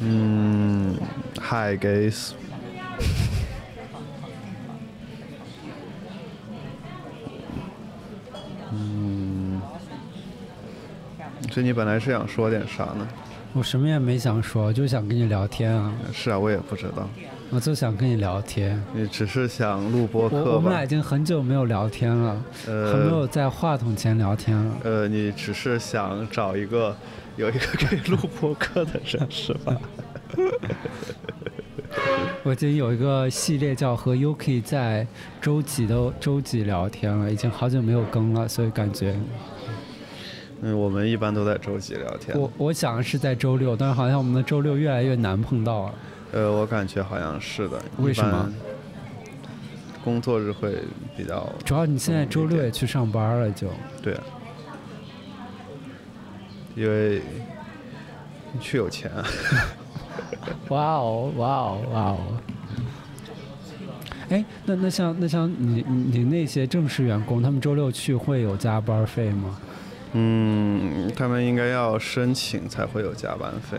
[0.00, 0.96] 嗯
[1.40, 2.32] ，Hi guys。
[8.72, 9.62] 嗯，
[11.50, 13.06] 所以你本来是想说点啥呢？
[13.54, 15.92] 我什么也没想说，就想跟你聊天啊。
[16.12, 17.08] 是啊，我也不知道。
[17.50, 18.82] 我就想跟你聊天。
[18.92, 20.50] 你只是想录播客吧？
[20.56, 24.74] 我们俩已经很久没有聊天了，呃很没有在话筒前聊天了。
[24.82, 26.96] 呃，你只是想找一个
[27.36, 29.76] 有一个可以录播客的人 是吧？
[32.42, 35.06] 我已经有一个系列叫和 Yuki 在
[35.40, 39.14] 周几的周几聊天了，已经好久没有更了，所以感觉。
[40.62, 42.38] 嗯，我们一般都在周几聊天。
[42.38, 45.94] 我我想是在周六，但是好像我们的周六越来越难碰到了。
[46.32, 47.80] 呃，我感觉好像是的。
[47.98, 48.52] 为什么？
[50.02, 50.78] 工作日会
[51.16, 51.48] 比较。
[51.64, 53.68] 主要你现在周六也去上班了，就。
[54.02, 54.16] 对。
[56.74, 57.22] 因为
[58.60, 59.10] 去有钱。
[60.68, 62.18] 哇哦，哇哦，哇哦！
[64.28, 69.58] 哎，那那像那像你你那些正式员工，他们周六去会有加班费吗？
[70.14, 73.78] 嗯，他们应该要申请才会有加班费。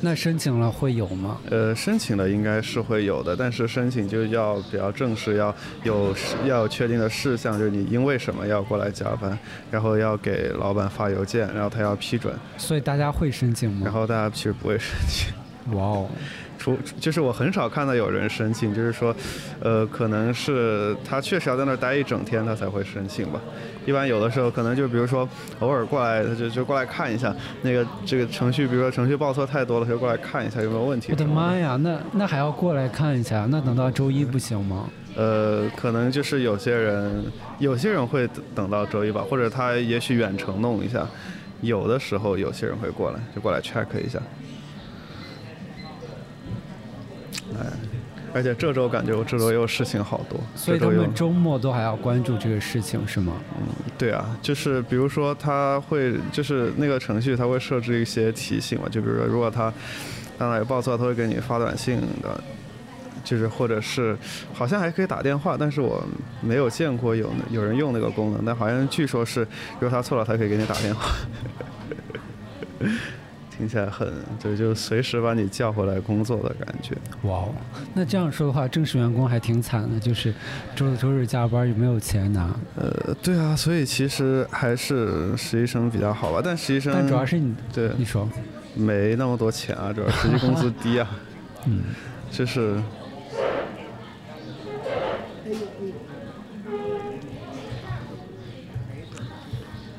[0.00, 1.38] 那申请了会有吗？
[1.48, 9.38] 呃，申请了应该是会有的，但是申请就要比较正式，要有要有确定的事项，就是你因为什么要过来加班，
[9.70, 12.34] 然后要给老板发邮件，然后他要批准。
[12.58, 13.82] 所以大家会申请吗？
[13.84, 15.32] 然后大家其实不会申请。
[15.74, 16.08] 哇哦。
[16.64, 19.14] 除就是我很少看到有人申请，就是说，
[19.60, 23.38] 呃，可能是他确实要在那儿待一整天，他才会申请吧。
[23.84, 31.08] 一般有的时候可能就比如说偶尔过来，他就就过来看一下那个这个程序，比如说程序报错太多了，他就过来看一下有没有问题。
[31.12, 33.46] 我的妈呀，那那还要过来看一下？
[33.50, 34.88] 那等到周一不行吗？
[35.16, 37.24] 呃，可能就是有些人
[37.58, 41.06] 有些人会等到周一吧，或者他也许远程弄一下。
[41.60, 44.18] 有的时候有些人会过来，就过来 check 一下。
[47.56, 47.66] 哎，
[48.34, 53.34] 而且这周感觉我这周又事情好多，所以他们周末都还要关注这个事情是吗？
[53.56, 59.72] 嗯，对啊，就是比如说他会，就是那个程序他会设置一些提醒嘛，就比如说如果他
[60.36, 62.42] 当哪有报错，他会给你发短信的，
[63.22, 64.16] 就是或者是
[64.52, 66.02] 好像还可以打电话，但是我
[66.40, 69.42] 没有见过有有人用那个功能，但好像据说是
[69.74, 71.14] 如果他错了，他可以给你打电话。
[73.56, 76.94] 听起来很，就就随时把你叫回来工作的感觉。
[77.22, 77.54] 哇哦，
[77.94, 80.34] 那这样说的话，正式员工还挺惨的，就是
[80.74, 82.54] 周六周日加班又没有钱拿。
[82.76, 86.40] 呃，对啊，所以其实还是实习生比较好吧。
[86.44, 88.28] 但实习生，但主要是你对你说，
[88.74, 91.08] 没那么多钱啊，主要实习工资低啊。
[91.66, 91.82] 嗯，
[92.30, 92.76] 就是。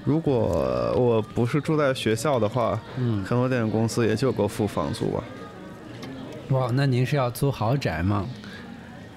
[0.05, 5.23] 如果我不是住在学校的话，嗯，很多电影公司也就够付房租吧。
[6.49, 8.25] 哇，那您是要租豪宅吗？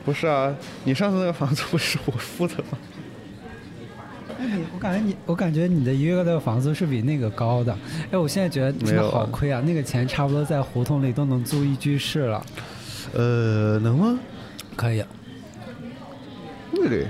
[0.04, 0.54] 不是啊，
[0.84, 2.78] 你上次那个房租不是我付的吗？
[4.40, 7.76] 哎，你我感觉你，我感觉你的一个月的房租是比那个高的。
[8.10, 9.60] 哎，我现在觉得真的好亏啊！
[9.60, 12.46] 那个钱差不多在胡同里都能租一居室了。
[13.12, 14.18] 呃，能吗？
[14.74, 15.04] 可以。
[16.72, 17.08] 对，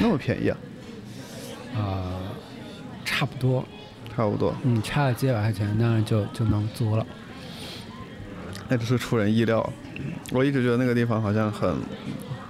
[0.00, 0.56] 那么便宜啊？
[1.76, 2.15] 啊。
[3.18, 3.64] 差不多，
[4.14, 7.06] 差不多，嗯，差了几百块钱，当然就就能租了。
[8.68, 9.72] 那就是出人意料，
[10.32, 11.74] 我一直觉得那个地方好像很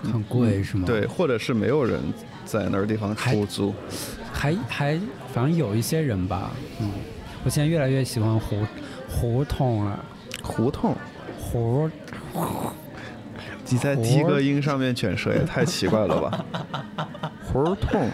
[0.03, 0.83] 很贵，是吗？
[0.85, 2.01] 对，或者是没有人
[2.45, 3.73] 在那儿地方出租，
[4.33, 4.99] 还还
[5.33, 6.51] 反正有一些人吧，
[6.81, 6.91] 嗯，
[7.45, 8.67] 我现在越来越喜欢胡
[9.09, 10.05] 胡同了，
[10.43, 10.97] 胡同，
[11.39, 11.89] 胡，
[13.69, 16.45] 你在第一个音上面卷舌也太奇怪了吧，
[17.45, 18.11] 胡同。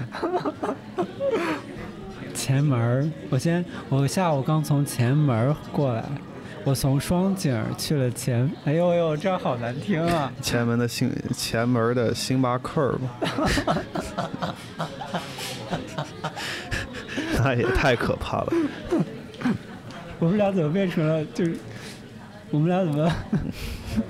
[2.43, 6.05] 前门我先，我下午刚从前门过来，
[6.65, 10.33] 我从双井去了前，哎呦呦，这好难听啊！
[10.43, 13.85] 前门的星，前门的星巴克吧，
[17.39, 18.53] 那也太可怕了。
[20.19, 21.57] 我们俩怎么变成了就是，
[22.51, 23.09] 我们俩怎么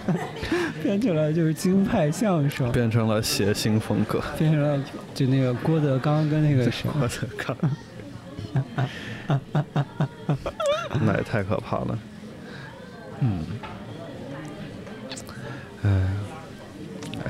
[0.83, 2.73] 变成了就是京派相声？
[2.73, 4.83] 变成了谐星风格，变成了
[5.13, 6.89] 就那个郭德纲跟那个谁？
[6.99, 7.55] 郭德纲。
[11.01, 11.99] 那也太可怕了。
[13.21, 13.45] 嗯，
[15.83, 16.09] 哎，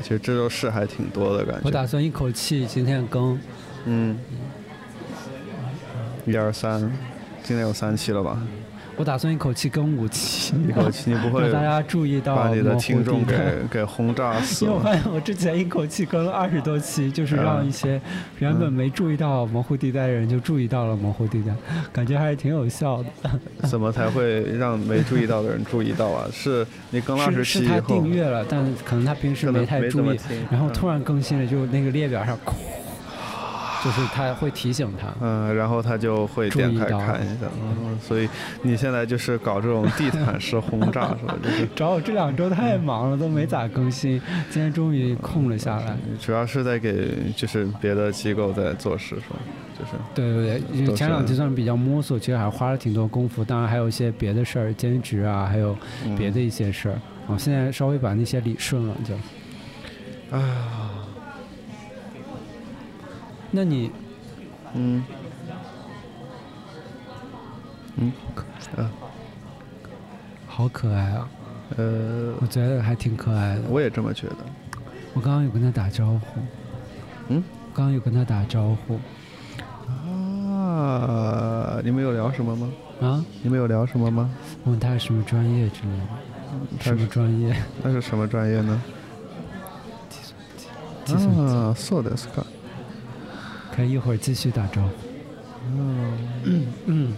[0.02, 1.60] 其实这周事还挺多的感觉。
[1.64, 3.38] 我打算一口气今天更。
[3.84, 4.18] 嗯。
[6.24, 6.80] 一二三，
[7.42, 8.40] 今天有三期了吧？
[8.96, 13.36] 我打算一口气更五期，一口气你不会 让大家注意到把你的听众给
[13.70, 14.64] 给轰炸死。
[14.66, 18.00] 因为我发现我之前一口气更了二十多期，就是让一些
[18.38, 21.52] 原本没注意到模糊地带的人就注意到了模糊地带，
[21.92, 23.30] 感觉还是挺有效的。
[23.68, 26.26] 怎么才会让没注意到的人注意到啊？
[26.32, 30.18] 是你更了二十期以后，是他订阅了，但可能他平时没太注意，
[30.50, 32.38] 然后突然更新了，就那个列表上。
[33.84, 38.28] 就是他会提醒他，嗯，然后他就会点开看一下，嗯，所以
[38.62, 41.34] 你现在就是搞这种地毯式轰炸 是吧？
[41.42, 44.20] 就是找我这两周太忙了，都没咋更新，
[44.50, 45.96] 今天终于空了下来。
[46.20, 49.36] 主要是在给就是别的机构在做事是吧？
[49.76, 55.76] 就是对对对，因为前两期算是比较摸索，其实还花了挺多功夫，当然还有一些别的事儿，兼职啊，还有
[56.16, 60.91] 别的一些事儿，我现在稍微把那些理顺了就，啊。
[63.51, 63.91] 那你，
[64.73, 65.03] 嗯，
[67.95, 68.11] 嗯，
[68.75, 68.91] 啊，
[70.47, 71.29] 好可爱啊！
[71.77, 73.63] 呃，我觉得还挺可爱的。
[73.69, 74.37] 我也这么觉得。
[75.13, 76.39] 我刚刚有跟他打招呼。
[77.29, 77.43] 嗯？
[77.73, 78.99] 刚刚有跟他打招呼。
[79.87, 81.79] 啊！
[81.83, 82.69] 你们有聊什么吗？
[83.01, 83.25] 啊？
[83.41, 84.29] 你们有聊什么吗？
[84.65, 86.03] 问他什么专业之类的。
[86.83, 87.55] 什么专业？
[87.83, 88.81] 那是什么专业呢？
[90.09, 91.43] 计算机。
[91.43, 92.43] 啊，そうですか。
[93.74, 94.90] 可以一会儿继续打招呼。
[96.44, 97.12] 嗯嗯，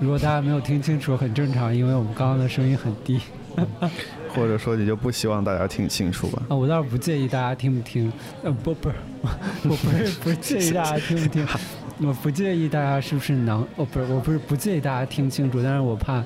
[0.00, 3.20] 如果大家没有听清楚，很正常，因为我们刚刚的声音很低。
[4.34, 6.42] 或者说，你就不希望大家听清楚吧？
[6.48, 8.12] 啊，我倒是不介意大家听不听。
[8.42, 8.94] 呃，不，不是，
[9.68, 11.46] 我不是不介意大家听不听，
[12.06, 13.66] 我不介意大家是不是能。
[13.76, 16.22] 哦，不是，我不是不介意大家听清楚，但是我怕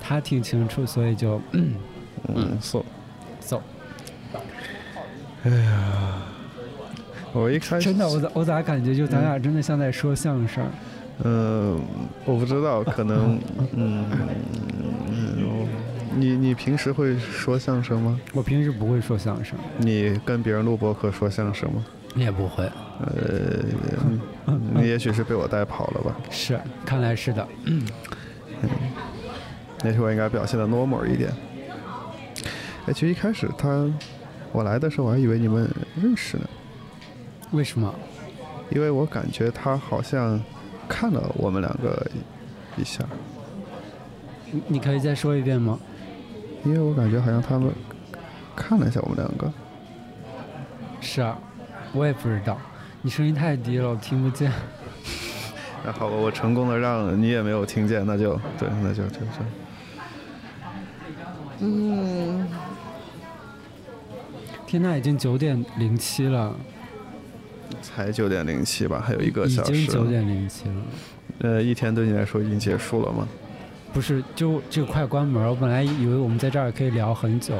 [0.00, 1.74] 他听清楚，所以就嗯
[2.60, 2.84] ，so
[3.40, 3.60] so。
[5.44, 6.33] 哎呀。
[7.34, 10.64] 我一开始真的，我咋我咋感觉就咱俩真的像在说相声？
[11.24, 11.80] 嗯，
[12.24, 13.38] 我不知道，可能
[13.74, 14.04] 嗯，
[16.16, 18.18] 你你平时会说相声吗？
[18.32, 19.58] 我平时不会说相声。
[19.78, 21.84] 你跟别人录播客说相声吗？
[22.14, 22.64] 也不会。
[23.00, 23.64] 呃，
[24.72, 26.16] 你也许是被我带跑了吧？
[26.30, 27.46] 是，看来是的。
[27.64, 27.82] 嗯，
[29.84, 31.32] 也许我应该表现的 normal 一点。
[32.86, 33.88] 哎，其实一开始他
[34.52, 35.68] 我来的时候，我还以为你们
[36.00, 36.44] 认识呢。
[37.54, 37.94] 为什么？
[38.70, 40.40] 因为我感觉他好像
[40.88, 42.04] 看了我们两个
[42.76, 43.04] 一下。
[44.50, 45.78] 你你可以再说一遍吗？
[46.64, 47.70] 因为我感觉好像他们
[48.56, 49.52] 看了一下我们两个。
[51.00, 51.38] 是啊，
[51.92, 52.58] 我也不知道。
[53.02, 54.50] 你声音太低了，我听不见。
[55.84, 59.26] 那好吧，我成功的让你也没有听见，那就对，那就就就。
[61.60, 62.48] 嗯。
[64.66, 66.52] 天呐，已经九点零七了。
[67.82, 69.72] 才九点零七吧，还有一个小时。
[69.72, 70.74] 已经九点零七了。
[71.40, 73.26] 呃，一天对你来说已经结束了吗？
[73.92, 75.48] 不是，就就快关门。
[75.48, 77.54] 我本来以为我们在这儿可以聊很久，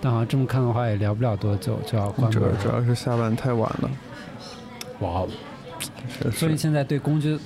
[0.00, 2.40] 但好像这么看的话也聊不了多久就要关门。
[2.40, 3.90] 主要主要是下班太晚了。
[5.00, 5.28] 哇哦！
[6.32, 7.38] 所以现在对工作，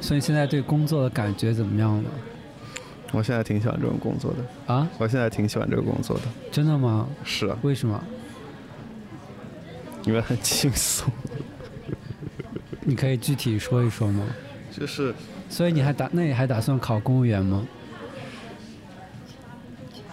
[0.00, 2.08] 所以现在对工作的感觉怎么样呢？
[3.12, 4.74] 我现在挺喜欢这种工作的。
[4.74, 4.88] 啊？
[4.98, 6.22] 我现在挺喜欢这个工作的。
[6.50, 7.08] 真的吗？
[7.22, 7.56] 是啊。
[7.62, 8.02] 为什么？
[10.04, 11.08] 因为很轻松，
[12.84, 14.24] 你可以具体说一说吗？
[14.70, 15.14] 就是，
[15.48, 17.66] 所以你还打，那你还打算考公务员吗？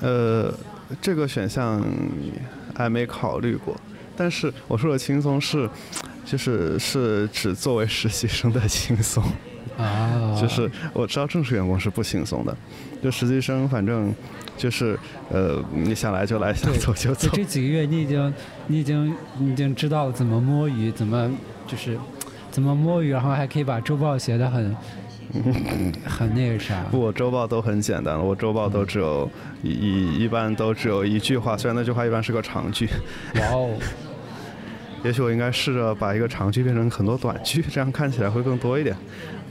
[0.02, 0.54] 呃，
[1.02, 1.84] 这个选项
[2.76, 3.76] 还没考虑过，
[4.16, 5.70] 但是我说的轻松是，
[6.26, 9.24] 就是是指作为实习生的轻松。
[9.78, 12.56] 啊，就是我知道正式员工是不轻松的，
[13.02, 14.14] 就实习生反正
[14.56, 14.98] 就是
[15.30, 17.30] 呃，你想来就来，想走就走。
[17.34, 18.34] 这几个月你已经
[18.68, 21.32] 你已经你已经知道怎么摸鱼，怎么
[21.66, 21.98] 就是
[22.52, 24.76] 怎么摸鱼，然后还可以把周报写的很
[26.06, 26.84] 很那个啥。
[26.92, 29.30] 不，我周报都很简单了，我周报都只有
[29.64, 32.88] 一一般都只有一句话，虽然那句话一般是个长句。
[33.36, 33.70] 哇哦！
[35.04, 38.96] 也许我应该试着把一个长句变成很多短句，这样看起来会更多一点。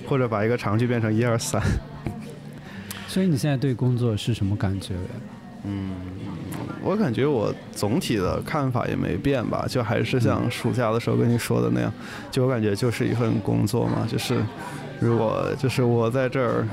[0.07, 1.63] 或者把一个长句变成一二三。
[3.07, 4.95] 所以你现在对工作是什么感觉？
[5.65, 5.93] 嗯，
[6.83, 11.93] 我感觉我总体的看法也没变吧，就还是像暑假的时候跟你说的那样，
[12.31, 14.41] 就我感觉就是一份工作嘛，就是
[15.01, 16.67] 如果就是我在这儿，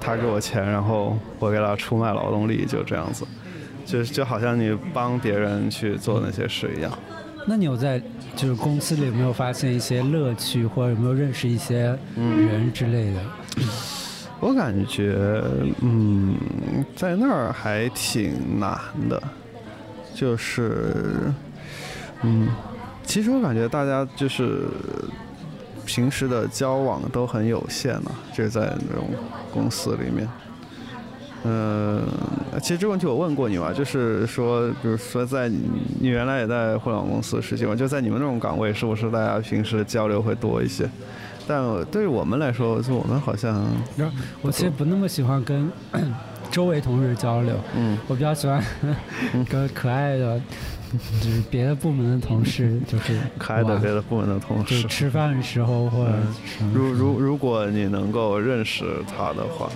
[0.00, 3.24] 他给我钱，然后我给他出卖劳动力，就这样子，
[3.84, 6.90] 就就好像你帮别人去做那些事一样。
[7.46, 8.00] 那你有在
[8.36, 13.20] 就是公司里有没有发现一些乐趣，或者有没有认识一些人之类的？
[14.42, 15.40] 我感觉，
[15.82, 16.34] 嗯，
[16.96, 18.76] 在那儿还挺难
[19.08, 19.22] 的，
[20.12, 21.32] 就是，
[22.22, 22.48] 嗯，
[23.04, 24.62] 其实我感觉大家就是
[25.86, 29.10] 平时的交往都很有限了，就是在那种
[29.52, 30.28] 公司里面。
[31.44, 32.02] 嗯，
[32.60, 40.90] 其实这个问题我问过你嘛，就是说，比如说在你原来也在互联网公司实习嘛，就在你们这种岗位，是不是大家平时交流会多一些？
[41.54, 43.62] 但对于我们来说，就我们好像，
[44.40, 45.70] 我其实不那么喜欢跟
[46.50, 48.62] 周围同事交流，嗯，我比较喜欢
[49.50, 50.40] 跟可爱的，
[51.20, 56.12] 就是别的部门的同事， 就是可爱的别的部门的同事，吃饭的时候或者
[56.72, 59.68] 如如如果你能够认识他的话。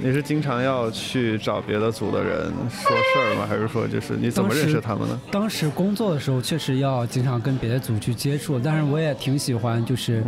[0.00, 3.46] 你是经常要去找别的组的人说事儿吗？
[3.48, 5.20] 还是说就是你怎么认识他们呢？
[5.30, 10.22] 当时工作的时候确实要经常跟别的组去接触，但是我也挺喜欢就是。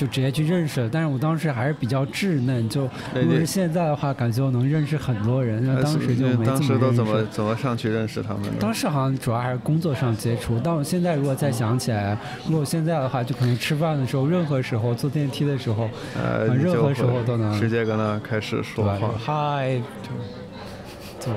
[0.00, 5.62] 就直接去认识了，但是我当时还是比较稚嫩，就如果是现在的话，感觉我能认识很多人。
[5.82, 8.44] 当时就没当时都怎么怎么上去认识他们？
[8.58, 12.16] 当时好像主要还是工作上接触，但我现在如果再想起来，
[12.48, 15.86] 如果现在的话，就可能吃饭的时候，任何时候坐电梯的时候，
[16.18, 21.32] 呃，任何时候都能直接跟他开始说话，嗨，就就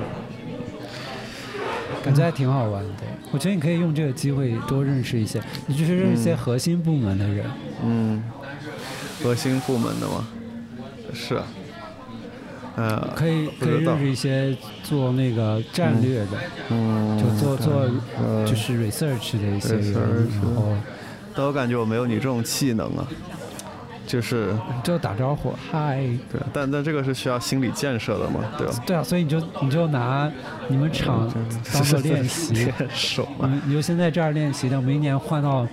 [2.02, 2.88] 感觉还挺好玩的。
[3.30, 7.44] 我觉得你可以用这个机会多认识一些，你就是认识一些核心部门的人，
[7.84, 8.22] 嗯。
[9.24, 10.26] 核心部门的吗？
[11.14, 11.40] 是，
[12.76, 16.32] 呃，可以可以认识一些做那个战略的，
[16.68, 17.88] 嗯，就做做
[18.44, 20.76] 就是 research 的一些人，然后，
[21.34, 23.06] 但我感觉我没有你这种气能啊，
[24.06, 28.74] 就是就打招呼，嗨，对，但但这个是需要心理建设的嘛，对吧？
[28.84, 30.30] 对啊，所以你就你就拿
[30.68, 31.32] 你们厂
[31.72, 35.66] 当做练习，手你你就先在这儿练习，等明年换到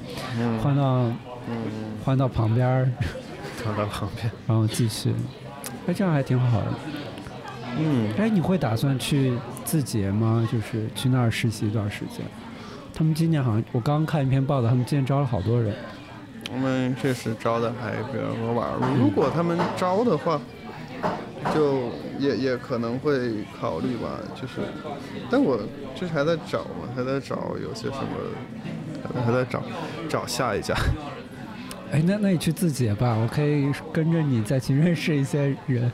[0.64, 1.12] 换到
[2.06, 2.96] 换到旁边。
[3.72, 5.14] 旁边，然后继续，
[5.88, 6.68] 哎，这样还挺好的。
[7.80, 10.48] 嗯，哎，你会打算去字节吗？
[10.52, 12.26] 就是去那儿实习一段时间。
[12.94, 15.74] 他们今年好像，我刚刚看一篇报道，他们今年招了好多人。
[16.54, 18.74] 我们确实招的还比较多吧。
[19.00, 20.40] 如果他们招的话，
[21.56, 24.20] 就也也可能会考虑吧。
[24.36, 24.60] 就是，
[25.30, 25.58] 但我
[25.96, 29.64] 就是还在找嘛，还在找有些什么，还在找
[30.10, 30.76] 找下一家。
[31.92, 35.92] 哎，那那你去字节吧，我可以跟着你再去认识一些人。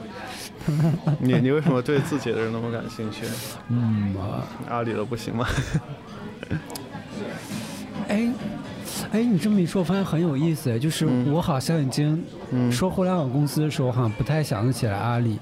[1.20, 3.26] 你你为什么对自己的人那么感兴趣？
[3.70, 4.16] 嗯，
[4.70, 5.48] 阿里的不行吗？
[8.08, 8.30] 哎，
[9.12, 10.78] 哎，你这么一说，我发现很有意思。
[10.80, 12.24] 就是我好像已经
[12.72, 15.40] 说互联网公司的时候，好像不太想得起来阿里。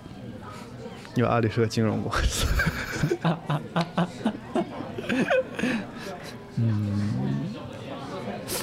[1.15, 2.45] 因为阿里是个金融公司。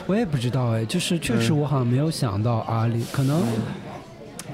[0.07, 3.41] 我也不知道哎，就是确实我好像没有想到阿里，可能，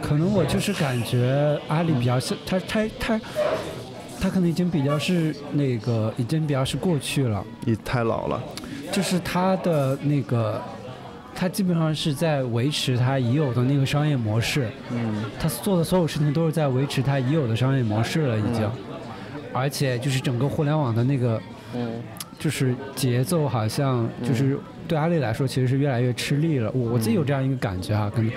[0.03, 3.21] 可能我就是感觉阿里比较像他他他，
[4.21, 8.41] 他可能已经比较是那个已经比较是过去了，你太老了，
[8.93, 10.61] 就是他的那个，
[11.35, 18.71] 他基本上是在维持他已有的那个商业模式，嗯，他做的所有事情都是在维持他已有的商业模式了已经，
[19.53, 21.41] 而且就是整个互联网的那个，
[21.75, 22.03] 嗯，
[22.39, 24.59] 就是节奏好像就是。
[24.89, 26.71] 对阿里来说，其实是越来越吃力了。
[26.73, 28.33] 我我自己有这样一个感觉哈，可能，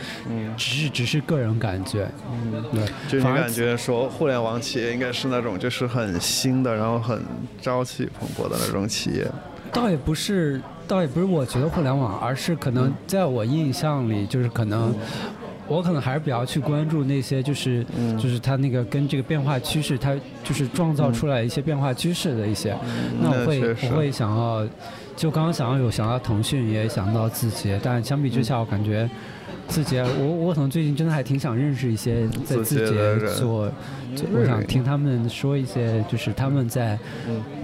[0.58, 2.08] 只是只是个人感觉。
[2.30, 7.24] 嗯，对，就你感觉说，互联网企业应该是那种就是很新的，然后很
[7.62, 9.26] 朝气蓬勃的那种企业。
[9.72, 14.94] 倒也不是，倒也不是，我觉得互联网，而是可能在我印象里，就是可能。
[15.68, 17.86] 我可能还是比较去关注那些，就是
[18.22, 22.76] 就是它那个跟这个变化趋势，它就是创造出来一些变化趋势的一些。
[23.22, 24.68] 那我会我会想要，
[25.22, 29.08] 就刚刚想要有想到腾讯，也想到字节，但相比之下，我感觉。
[29.72, 33.72] 字节，我我可能最近真的还挺想认识一些在字节做，
[34.34, 37.00] 我想听他们说一些，就是他们在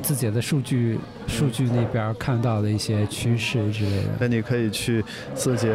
[0.02, 0.98] 字节的数据
[1.28, 4.10] 数据那边看到的一些趋势之类的。
[4.22, 5.04] 那你可以去
[5.36, 5.70] 字节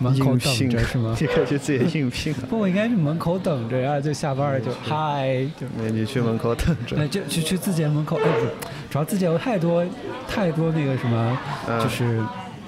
[0.00, 1.14] 门口等着是吗？
[1.20, 2.34] 你可以去字节应聘。
[2.50, 5.46] 不，我应该去门口等着呀，就下班了就嗨。
[5.78, 6.96] 那你去门口等着。
[6.96, 8.46] 那就去去字节门口，哎不，
[8.90, 9.86] 主要字节有太多
[10.26, 11.38] 太多那个什么，
[11.80, 12.20] 就是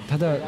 [0.07, 0.39] 它的。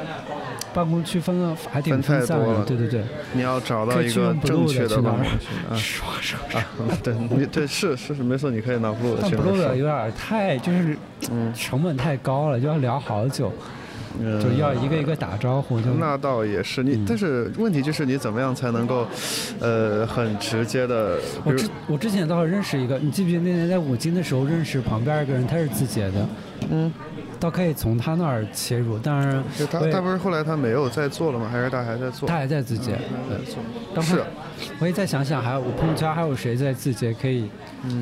[0.75, 3.01] 办公区分了还挺分散的，对对对。
[3.33, 5.23] 你要找到一个正确的办公
[5.79, 6.59] 区啊！
[6.59, 6.59] 啊，
[7.01, 9.19] 对，你对是是是没错，你可以拿 blue 的。
[9.21, 10.97] 但 blue 的有点太就是
[11.55, 13.53] 成本太高了，就要聊好久，
[14.19, 15.79] 就要一个一个打招呼。
[15.79, 19.07] 就那倒也是你，但是问题就是你怎么样才能够
[19.61, 21.17] 呃很直接的？
[21.45, 26.27] 我之我之前倒是认识一个，你记不记得那年在五金的时候认识旁边一个人，他是字节的，
[26.69, 26.91] 嗯。
[27.39, 31.47] 倒可以从他那儿切入，但是，他他不是后来他没有在做了吗？
[31.51, 32.27] 还是他还在做？
[32.27, 32.93] 他还在字节，
[33.29, 34.01] 在做。
[34.01, 34.23] 是，
[34.79, 37.49] 我也再想想，还有我朋友圈还有谁在字节可以，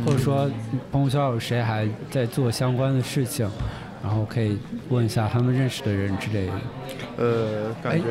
[0.06, 0.50] 或者说
[0.92, 3.50] 朋友圈有谁还在做相关的事情，
[4.04, 4.60] 然后可以
[4.90, 6.54] 问一下他们认识的人之类的。
[7.18, 8.06] 呃，感觉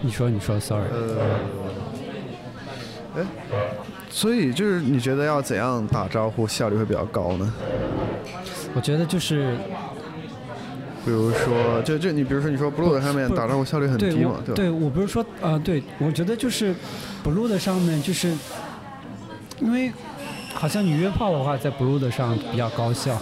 [0.00, 0.86] 你说，你说，sorry。
[0.90, 1.16] 呃，
[3.16, 3.22] 哎，
[4.08, 7.52] 所以就是你觉得要怎样打招呼效率会比较高呢？
[8.74, 9.54] 我觉得就是，
[11.04, 14.54] 比如说，就就你比如说你说 Blue 的上面打招呼效率很低嘛，我对吧？
[14.54, 16.74] 对我不是说呃，对我觉得就是
[17.24, 18.32] blue 的上面就是，
[19.60, 19.92] 因为
[20.54, 23.18] 好像你约炮的话，在 blue 的上比较高效，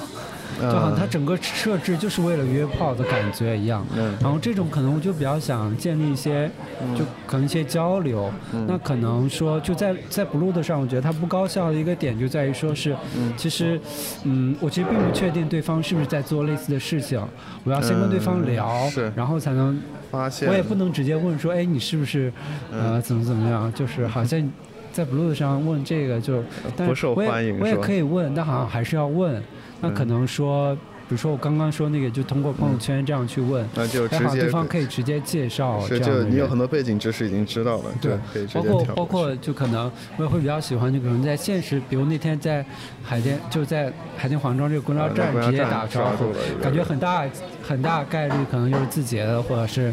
[0.61, 3.87] 就好像它整个设置就是为了约炮的感觉一样。
[3.97, 6.51] 嗯然后这种可能我就比较想建立一些，
[6.97, 8.31] 就可能一些交流。
[8.53, 13.81] 嗯那可能说就在在 blue 的上，我觉得它不高效的一个点就在于说是，嗯其实，
[14.25, 17.21] 嗯，我其实并不确定对方是不是在做类似的事情，
[17.65, 22.33] 我要先跟对方聊，嗯是然后才能发现我也不能直接问说，哎，你是不是
[22.73, 23.73] 嗯呃怎么怎么样？
[23.73, 24.53] 就是好像
[24.93, 26.43] 在 Blue 上问这个就，
[26.77, 29.43] 但不受我也我也欢迎是吧可以问，但好像还是要问。
[29.81, 42.65] 那可嗯能说，比如说我刚刚说那个，就通过朋友圈这样去问，那就好接对方可以直接介绍这是就你有很多背景知识已经知道了，对包括包括就可能我也会比较喜欢，就可能在现实，比如那天在
[43.03, 46.33] 海淀就在海淀黄庄这个公交啊站直接打招呼
[46.63, 47.27] 感觉很大
[47.67, 49.93] 很大概率可能就是字节的，或者是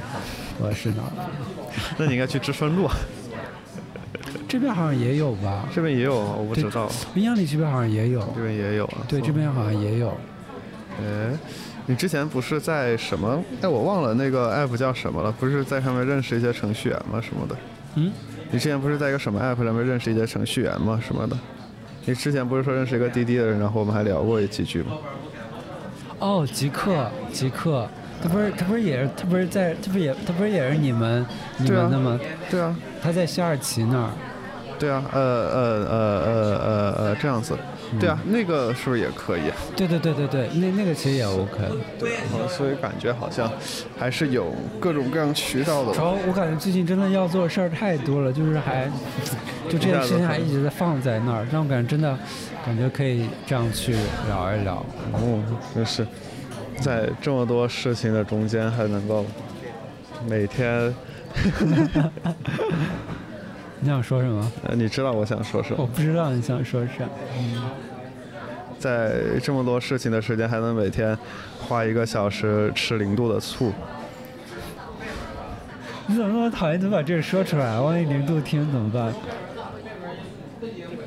[0.59, 1.03] 或者是哪。
[1.97, 2.95] 那你应该去知春路，啊
[4.47, 5.65] 这边好像也有吧？
[5.73, 8.97] 这边也有啊，我不知道，滨江里这边好像也有，这边也有啊。
[9.07, 10.09] 对，这边好像也有。
[10.99, 11.31] 哎，
[11.85, 13.43] 你之前不是在什么？
[13.61, 17.21] 哎，我忘了那个 app 叫什么了，不是在上面认识一些程序员吗？
[17.21, 17.55] 什么的？
[17.95, 18.11] 嗯，
[18.49, 20.99] 你之前不是在一个什么 app 上面认识一些程序员吗？
[21.05, 21.37] 什么的？
[22.05, 24.93] 你之前不是说认识一个滴滴的人，然后我们还聊过几句吗？
[26.19, 27.87] 哦，极客，极客，
[28.23, 31.23] 他不是他不是也是他不是在他不是也他不是也是你们
[31.57, 32.19] 你们的吗？
[32.49, 34.09] 对啊，他在西二旗那儿。
[34.79, 37.57] 对啊，呃呃呃呃呃呃，这样子，
[37.99, 39.51] 对啊，那个是不是也可以？
[39.75, 41.57] 对对对对对，那那个其实也 OK。
[41.97, 43.51] 对，好所以感觉好像
[43.97, 45.99] 还是有各种各样渠道的主。
[45.99, 48.87] 要我感觉最近真的要做的事儿太多了，就是还
[49.67, 52.15] 就这件事情还一直在放在那儿，让我感觉真的
[52.65, 53.93] 感觉可以这样去
[54.27, 54.75] 聊一聊。
[55.13, 55.41] 哦，
[55.75, 56.05] 就是
[56.79, 59.25] 在这么多事情的中间，还能够
[60.29, 60.93] 每天，
[63.79, 64.51] 你想说什么？
[64.63, 65.77] 呃，你知道我想说什么？
[65.79, 67.05] 我不知道你想说啥。
[68.79, 71.17] 在这么多事情的时间，还能每天
[71.59, 73.71] 花一个小时吃零度的醋，
[76.05, 77.79] 你怎么那么讨厌怎么把这个说出来？
[77.79, 79.13] 万一零度听怎么办？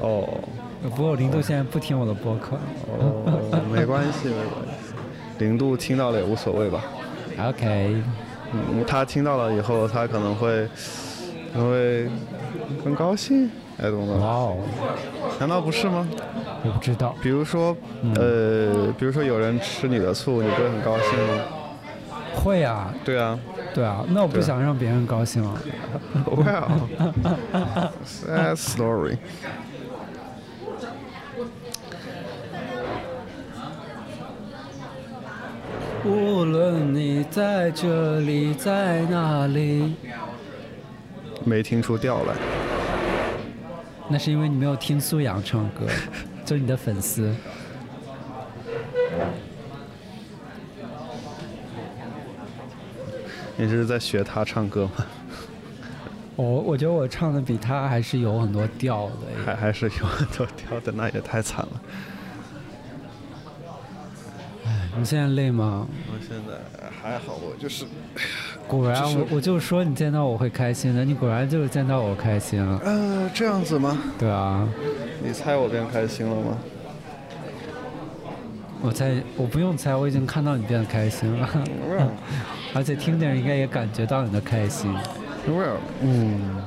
[0.01, 0.29] 哦
[0.83, 2.57] 不过零度现在不听我的播客。
[2.88, 4.94] 哦，没关系没关系，
[5.38, 6.83] 零度听到了也无所谓吧。
[7.38, 8.03] OK，
[8.53, 10.66] 嗯，他听到了以后，他可能会
[11.53, 12.09] 可能会
[12.85, 14.17] 更高兴，哎，懂吗？
[14.21, 14.57] 哇哦，
[15.39, 16.07] 难道不是吗？
[16.65, 17.15] 我不知道。
[17.23, 17.77] 比如说，
[18.15, 21.43] 呃，比如说有人吃你的醋，你不会很高兴吗？
[22.35, 23.39] 会啊，对啊
[23.75, 25.55] 对啊，那我不想让别人高兴啊。
[26.27, 26.89] ，Well,
[28.07, 29.19] sad story。
[36.03, 39.97] 无论你在这里，在哪里，
[41.44, 42.35] 没听出调来。
[44.09, 45.87] 那是因为你没有听苏阳唱歌，
[46.44, 47.35] 就是你的粉丝。
[53.57, 55.07] 你这是在学他唱歌吗？
[56.37, 59.44] 我我觉得我唱的比他还是有很多调的。
[59.44, 61.81] 还还是有很多调的，那也太惨了。
[64.64, 65.87] 哎你现在累吗？
[66.11, 67.85] 我现在还好，我就是，
[68.70, 72.80] 果然就是我我就说你见到我会开心的，你果然就是见到我开心了。
[72.85, 73.98] 呃，这样子吗？
[74.16, 74.66] 对啊，
[75.22, 76.56] 你猜我变开心了吗？
[78.83, 81.48] 我猜我不用猜，我已经看到你变得开心了
[81.90, 82.09] ，Well,
[82.72, 84.94] 而且听的人应该也感觉到你的开心。
[85.48, 86.62] well，嗯。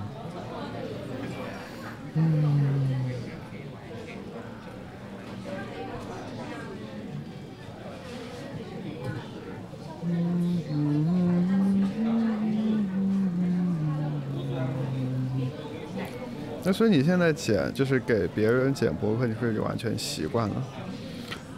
[16.64, 20.56] 那所以你现在剪就是给别人剪播客，你是不是就完全习惯了？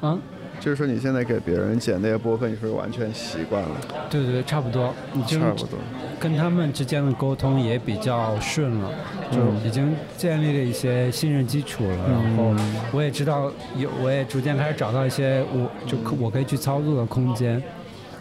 [0.02, 0.20] 啊，
[0.60, 3.70] 就是说你现在给别人剪那些播客，你是不是完全习惯了？
[4.10, 5.80] 对对对，差不多，已经差不多。
[6.20, 8.90] 跟他们之间的沟通也比较顺了，
[9.32, 11.98] 就已经建立了一些信任基础了。
[12.10, 12.56] 然后
[12.92, 17.62] 我也知道有，我也逐渐开始找到一些我就可我可以去操作的空间。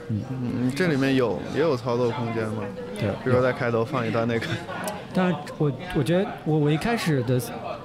[0.08, 2.62] 嗯，这里面有也有操作空间吗？
[3.00, 4.46] 对，比如说在开头放一段那个
[5.14, 7.40] 但是我我觉得我我一开始的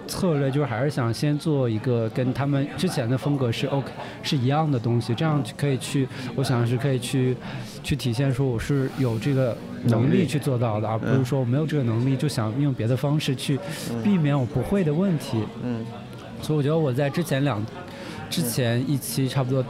[0.08, 3.92] 策略就是还是想先做一个跟他们之前的风格是 OK
[4.24, 7.38] 是一样的东西，这样可以去，我想是可以去
[7.84, 11.26] 去体现说我是有这个能能力力去做到的，而不是嗯。
[11.26, 13.60] 说我没有这个能力就想用别的方式去
[14.04, 15.44] 避免我不会的问题。
[15.62, 15.86] 嗯。
[16.42, 17.64] 所以我觉得我在之前两
[18.30, 19.64] 之前一期差不多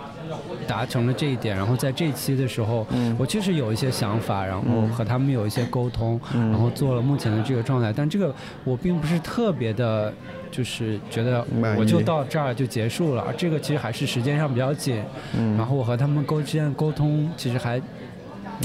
[0.69, 3.15] 达成了这一点，然后在这一期的时候，嗯。
[3.17, 4.89] 我确实有一些想法，然后嗯。
[4.89, 6.51] 和他们有一些沟通，嗯。
[6.51, 7.91] 然后做了目前的这个状态。
[7.91, 10.13] 但这个我并不是特别的，
[10.51, 11.43] 就是觉得
[11.75, 13.25] 我就到这儿就结束了。
[13.35, 15.01] 这个其实还是时间上比较紧，
[15.35, 15.57] 嗯。
[15.57, 17.81] 然后我和他们沟之间的沟通其实还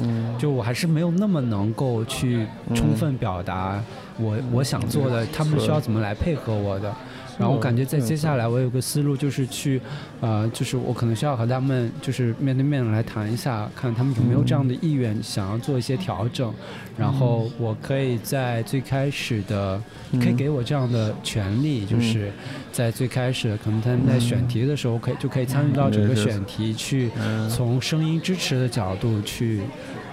[0.02, 0.36] 嗯。
[0.38, 3.82] 就我还是没有那么能够去充分表达
[4.18, 6.94] 我、我想做的，他们需要怎么来配合我的。
[7.38, 9.81] 然后我感觉在接下来我有个思路就是去，
[10.20, 16.53] 呃，就是我可能需要和他们就是面对面来谈一下，看他们有没有这样的意愿，想要做一些调整。
[16.97, 22.31] 然后我可以在最开始的，可以给我这样的权利，就是
[22.70, 27.11] 在最开始可能他们在选题的时候，可以就可以参与到整个嗯选题去。
[27.20, 29.62] 嗯从声音支持的角度去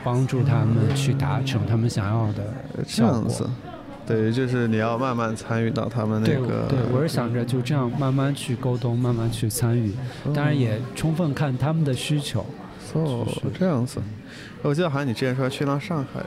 [0.03, 3.49] 帮助他们去达成他们想要的这效果。
[4.11, 9.93] 对，就是你要慢慢参与到他们那个，对，我是想着就这样慢慢去沟通，慢慢去参与，
[10.33, 12.45] 当然也充分看他们的需求。
[12.93, 13.25] 哦
[13.57, 14.01] 这样子。
[14.61, 16.21] 我记得好像你之前说要去趟上海，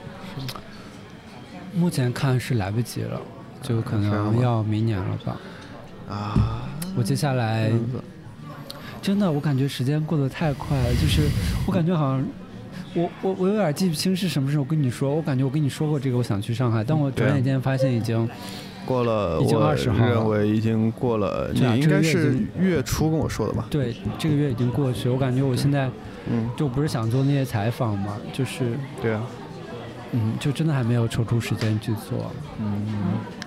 [1.73, 3.21] 目前看是来不及了，
[3.61, 5.37] 就可能要明年了吧。
[6.09, 7.71] 啊，我接下来
[9.01, 11.29] 真的，我感觉时间过得太快了，就是
[11.67, 12.25] 我感觉好像。
[12.95, 18.27] 我我我有点记不清是什么时候跟你说，我感觉我跟你说过这个，我想去上海，但我转眼间发现已经
[18.85, 23.67] 过了，已经我20号了认为已经过了，你应该是月初跟我说的吧？
[23.69, 25.89] 对这个月已经过去，我感觉我现在
[26.29, 29.21] 嗯，就不是想做那些采访嘛，就是对啊，
[30.17, 32.31] 嗯，就真的还没有抽出时间去做。
[32.57, 32.85] 嗯，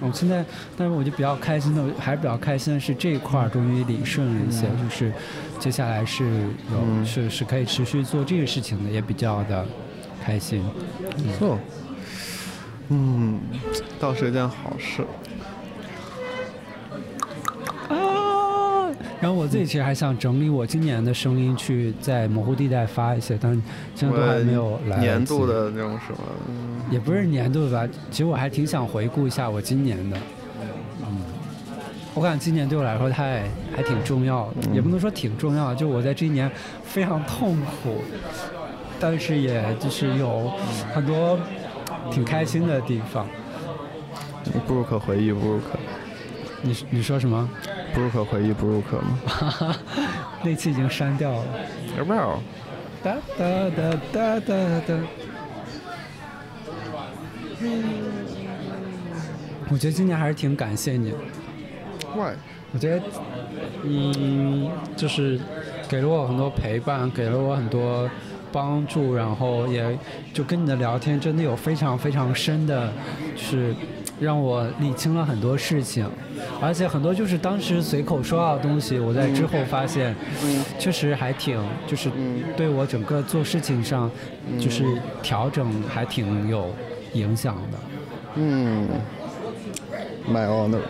[0.02, 0.44] 我现在，
[0.76, 5.10] 但是我就比较开心的，还是比较开心的是这一块儿终于理顺了一些，就是
[5.58, 6.24] 接下来是
[6.70, 9.64] 有、嗯是是可以持续做这个事情的，也比较的
[10.22, 10.62] 开心。
[11.16, 11.58] 不错，
[12.90, 13.40] 嗯，
[13.98, 15.06] 倒是一件好事。
[17.88, 18.90] 啊！
[19.20, 23.60] 然后我自己其实还想整理我今年的声音，去在模糊地带发一些，但是
[23.94, 27.92] 现在都还没有来年度，的那种什么，嗯也不是年度的吧。
[28.10, 30.16] 其实我还挺想回顾一下我今年的。
[31.02, 31.18] 嗯，
[32.14, 33.42] 我感觉今年对我来说太
[33.74, 36.50] 还挺重要的，嗯也不能说挺重要，就我在这一年
[36.84, 38.02] 非常痛苦，
[39.00, 40.52] 但是也就是有
[40.94, 41.38] 很多
[42.10, 43.26] 挺开心的地方。
[44.66, 45.78] 不如可回忆，不如可
[46.62, 47.48] 你你说什么？
[47.98, 49.18] 不入可回忆，不入可吗？
[50.44, 51.44] 那期已经删掉了。
[51.98, 52.38] 有没有？
[53.02, 54.94] 哒哒哒哒哒哒。
[59.68, 61.16] 我觉得今年还是挺感谢你的。
[62.16, 62.32] 喂，
[62.72, 63.02] 我觉得，
[63.82, 65.40] 嗯，就是
[65.88, 68.08] 给了我很多陪伴，给了我很多
[68.52, 69.98] 帮助，然后也
[70.32, 72.92] 就跟你的聊天真的有非常非常深的，
[73.34, 73.74] 就是
[74.20, 76.08] 让我理清了很多事情，
[76.60, 80.14] 而且很多就是当时随口说到的东西，我在之后发现，
[80.78, 82.10] 确实还挺就是
[82.56, 84.10] 对我整个做事情上，
[84.58, 84.84] 就是
[85.22, 86.70] 调整还挺有
[87.12, 87.78] 影响的。
[88.34, 88.88] 嗯
[90.28, 90.80] ，My honor。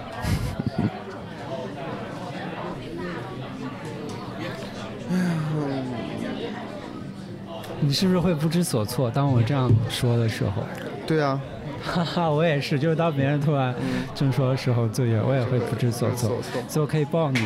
[7.81, 9.09] 你是不是会不知所措？
[9.11, 10.65] 当我这样说的时候，
[11.07, 11.41] 对啊，
[11.85, 13.75] 哈哈，我也是，就是当别人突然
[14.15, 16.37] 这么说的时候，对，我也会不知所措，
[16.69, 17.41] 所以我可以抱你，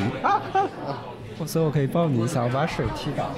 [1.47, 3.31] 所以我可以抱你一下，我把水踢倒。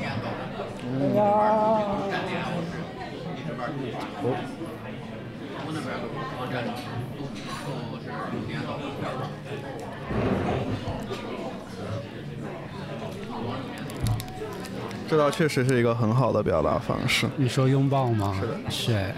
[15.06, 17.28] 这倒确实是一个很好的表达方式。
[17.36, 18.34] 你说拥抱吗？
[18.40, 19.14] 是的是哎。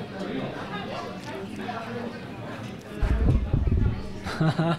[4.24, 4.25] 哈哈。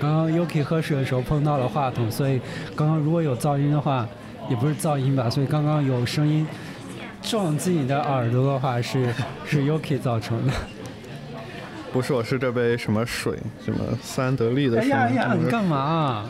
[0.00, 2.40] 刚刚 Yuki 喝水的时候碰到了话筒，所以
[2.76, 4.06] 刚刚如果有噪音的话，
[4.48, 6.46] 也不是噪音吧，所以刚刚有声音
[7.22, 9.12] 撞击你的耳朵的话，是
[9.44, 10.52] 是 Yuki 造成的。
[11.92, 14.92] 不是，我是这杯什么水，什么三得利的水。
[14.92, 16.26] 哎呀你干嘛、啊？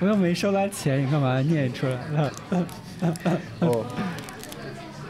[0.00, 2.32] 我又没收他钱，你干嘛念出来了？
[3.60, 3.84] 哦，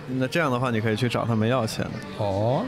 [0.08, 1.86] 那这样的话，你可以去找他们要钱。
[2.18, 2.64] 哦。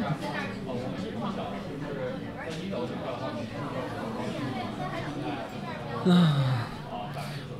[6.08, 6.66] 啊，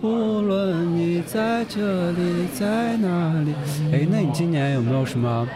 [0.01, 3.55] 无论你在这里，在哪里。
[3.93, 5.47] 哎，那你今年有没有什么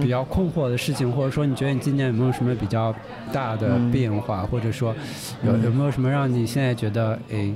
[0.00, 2.94] 比较困惑的事情，或者说你觉得你今年有没有什么比较
[3.32, 4.94] 大的变化，或者说
[5.42, 7.52] 有有没有什么让你现在觉得诶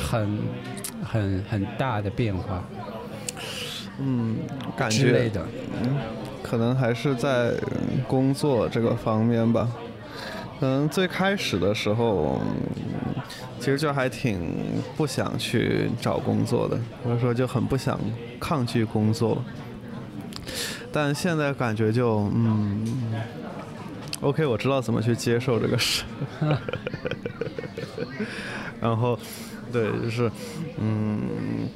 [0.00, 0.38] 很
[1.02, 2.62] 很很大的变化？
[3.98, 4.36] 嗯，
[4.76, 5.46] 感之类觉的。
[6.44, 7.54] 可能还是在
[8.06, 9.68] 工作这个方面吧。
[10.60, 12.95] 可能最开始的时候，嗯
[13.66, 14.54] 其实就还挺
[14.96, 17.98] 不想去找工作的，或者说就很不想
[18.38, 19.42] 抗拒工作。
[20.92, 22.86] 但现在感觉就嗯
[24.20, 26.04] ，OK，我知道怎么去接受这个事。
[28.80, 29.18] 然后，
[29.72, 30.30] 对，就是
[30.78, 31.68] 嗯，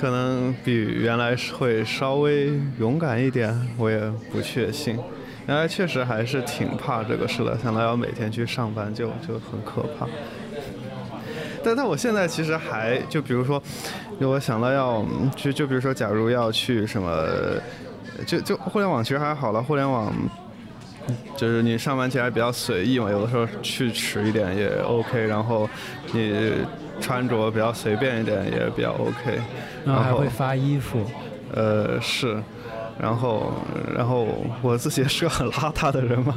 [0.00, 3.98] 可能比原来是会稍微勇敢一点，我也
[4.30, 4.96] 不确信。
[5.48, 10.06] 原来确实还是挺怕这个事的，想到要每天去上班就就很可怕。
[11.62, 13.62] 但但我现在其实还就比如说，
[14.20, 15.04] 就我想到要
[15.36, 17.26] 就就比如说，假如要去什么，
[18.26, 20.12] 就就互联网其实还好了，互联网
[21.36, 25.68] 就是你上班其实还比较随意嘛，有的时候去迟一点也 OK，然后
[26.12, 26.52] 你
[27.00, 29.40] 穿着比较随便一点也比较 OK，
[29.84, 31.04] 然后还会发衣服，
[31.54, 32.40] 呃是，
[32.98, 33.52] 然后
[33.96, 34.26] 然后
[34.62, 36.36] 我自己也是个很邋遢的人嘛，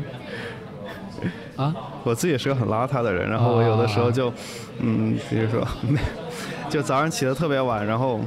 [1.56, 4.34] 啊，我自己也是个很邋遢的人，然后我有的时候就，
[4.80, 6.00] 嗯，比如说没，
[6.70, 8.20] 就早上起得特别晚，然后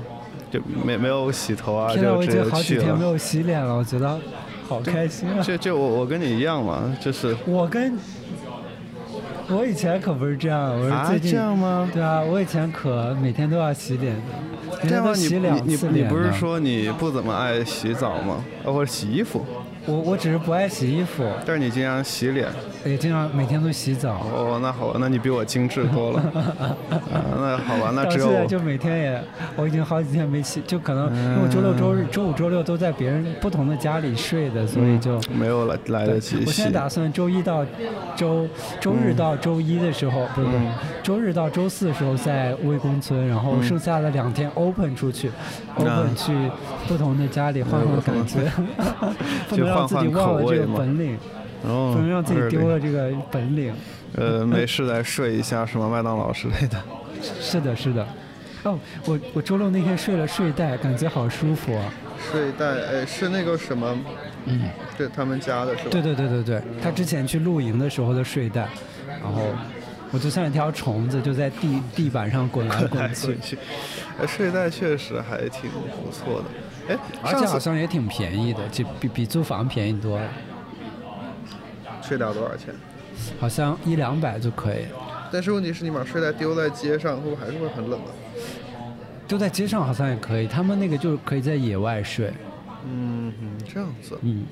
[0.50, 2.80] 就没没有洗头啊，天呐，就直我已经好接去了。
[2.80, 4.18] 几天没有洗脸了，我觉得
[4.68, 5.42] 好开心啊！
[5.42, 7.98] 就就我我跟你一样嘛，就是我跟
[9.48, 11.88] 我以前可不是这样，我啊是最近、这样吗？
[11.92, 14.22] 对啊，我以前可每天都要洗脸的，
[14.70, 15.12] 每天这样吗？
[15.14, 15.76] 你都洗两你。
[15.92, 18.44] 你不是说你不怎么爱洗澡吗？
[18.64, 19.44] 啊，或者洗衣服？
[19.86, 22.48] 我我只是不爱洗衣服，但是你经常洗脸。
[22.84, 24.26] 也经常每天都洗澡。
[24.32, 26.20] 哦，那好吧，那你比我精致多了。
[26.52, 26.76] 啊，
[27.36, 29.24] 那好吧，那只有我现在就每天也，
[29.56, 35.20] 我已经好几天没洗，就可能因为我周六周日、周五、周六都在别人不同的家里睡的，所以就。
[35.32, 36.70] 没有来来得及洗我现在。
[36.72, 37.64] 打算周一到
[38.14, 38.46] 周
[38.80, 40.54] 周日到周一的时候，不是不，
[41.02, 45.28] 周日到周四的时候在魏公村，然后剩下的两天 open 出去、
[45.76, 46.32] o p e n 去
[46.86, 48.40] 不同的家里换换感觉，
[49.48, 51.18] 不能让自己忘了这个本领，
[51.64, 53.74] 哦，不能让自己丢了这个本领。
[54.14, 56.82] 呃，没事再睡一下什么麦当劳之类的。
[57.40, 58.06] 是的，是的。
[58.62, 61.84] 哦，我我周六那天睡了睡袋，感觉好舒服啊。
[62.30, 63.96] 睡袋，哎，是那个什么，
[64.46, 64.62] 嗯，
[64.96, 65.90] 对他们家的是吧？
[65.90, 68.68] 对对对对对，他之前去露营的时候的睡袋，
[69.22, 69.42] 然后
[70.10, 73.58] 我就像一条虫子，就在地地板上滚来来滚去滚，去，
[74.18, 76.44] 呃，睡袋确实还挺不错的。
[76.88, 80.28] 哎，而且好像也挺便宜的，就比比租房便宜多了，
[82.02, 82.74] 睡袋多少钱？
[83.40, 84.86] 好像一两百就可以。
[85.32, 88.10] 但是问题是你把睡袋丢在街上，会不会还是会很冷啊？
[89.26, 92.32] 丢在街上好像也可以，他们那个就是可以在野外睡，
[92.88, 94.18] 嗯嗯，这样子。
[94.22, 94.44] 嗯。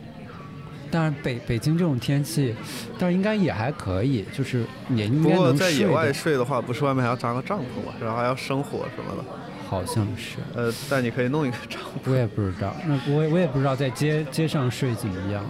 [0.91, 2.55] 当然北北京这种天气，
[2.99, 9.25] 但是应该也还可以，就是也应不过该能在野外，睡的话，不是外面还要扎个帐篷嘛，然后还要生火什么的。
[9.69, 10.37] 好像是。
[10.55, 12.11] 呃，但你可以弄一个帐篷。
[12.11, 15.45] 我也不知道，那我也我也不知道在街街上睡怎么样。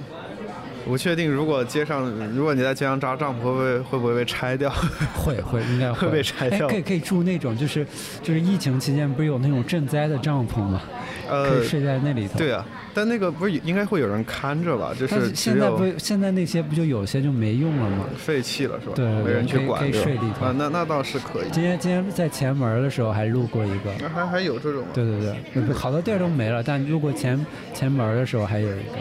[0.85, 2.03] 不确定，如果街上，
[2.35, 4.71] 如果你在街上扎帐篷，会不会会不会被拆掉？
[5.17, 7.87] 会会应该会被拆掉哎，可以可以住那种，就是
[8.23, 10.83] 就是疫情期间不是有那种赈灾的帐篷吗？
[11.29, 12.39] 呃可呃以，睡在那里头。
[12.39, 14.93] 对啊，但那个不是应该会有人看着吧？
[14.99, 18.05] 就是现在不现在那些不就有些就没用了吗？
[18.19, 18.93] 废弃了是吧？
[18.95, 21.45] 对没人去可以可以睡里头啊，那那倒是可以。
[21.51, 24.85] 今天今天在前门的时候还路过一个，那还还有这种？
[24.93, 28.93] 对对对，好多地儿都没了，但路过前前门的时候还有一个，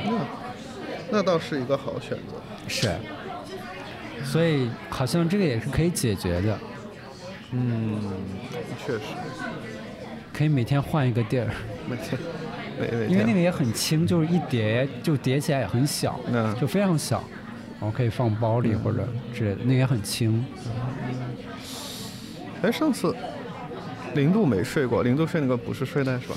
[1.13, 2.33] 那倒是一个好选择。
[2.67, 2.91] 是，
[4.25, 6.59] 所以好像这个也是可以解决的，
[7.51, 7.99] 嗯，
[8.83, 9.01] 确实，
[10.33, 11.53] 可以每天换一个地儿，
[11.87, 12.19] 每天
[12.79, 17.23] 每每天因为那个也很轻，就是一叠就叠起来也很小，那就非常小，
[17.79, 20.43] 然后可以放包里或者之类的，那个也很轻。
[22.63, 23.15] 哎，上次
[24.15, 26.35] 零度没睡过，零度睡那个不是睡袋是吧？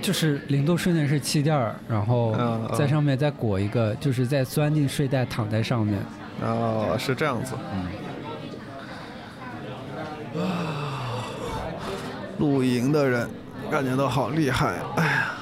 [0.00, 2.34] 就是零度睡那是气垫儿，然后
[2.76, 5.98] 在上面再裹一个，就是再钻进睡袋躺在上面。
[6.40, 7.54] 哦，是这样子。
[12.38, 13.28] 露营的人
[13.70, 15.32] 感觉都好厉害，哎呀，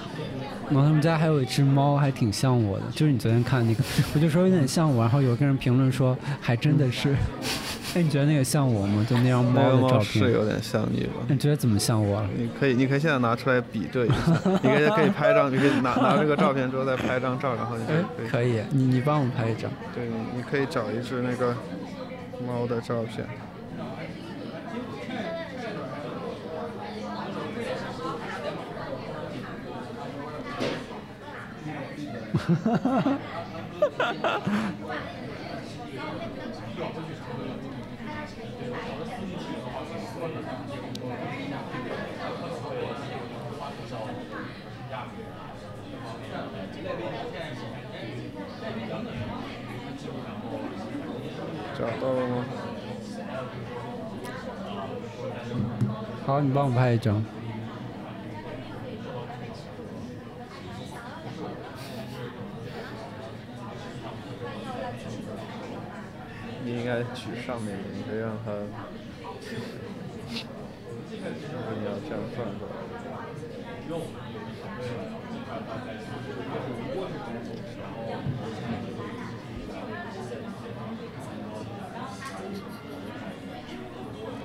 [0.71, 7.15] 然后他们家还有一只猫，还挺像我的，就是你昨天看那个， 我就说有点像我，然后有个人评论说还真的是，
[7.97, 9.07] 哎，你觉得那个像我吗？
[9.09, 11.25] 就那张猫的照片是，有点像你吧？
[11.29, 12.29] 你觉得怎么像我了？
[12.37, 19.71] 你可以，你可以现在拿出来比对一下，你可以可以拍张，你可以拿拿这个照片之后再拍张照，然后你可以，可以，你你帮我拍一张。
[19.95, 20.05] 对，
[20.37, 21.57] 你可以找一只那个
[22.47, 23.27] 猫的照片。
[23.57, 23.87] 找到
[34.21, 35.26] 了吗？
[56.27, 57.23] 好，你帮我拍一张。
[66.65, 68.51] 你应该取上面的，你可以让它，
[71.31, 72.75] 然后你要这样转过来。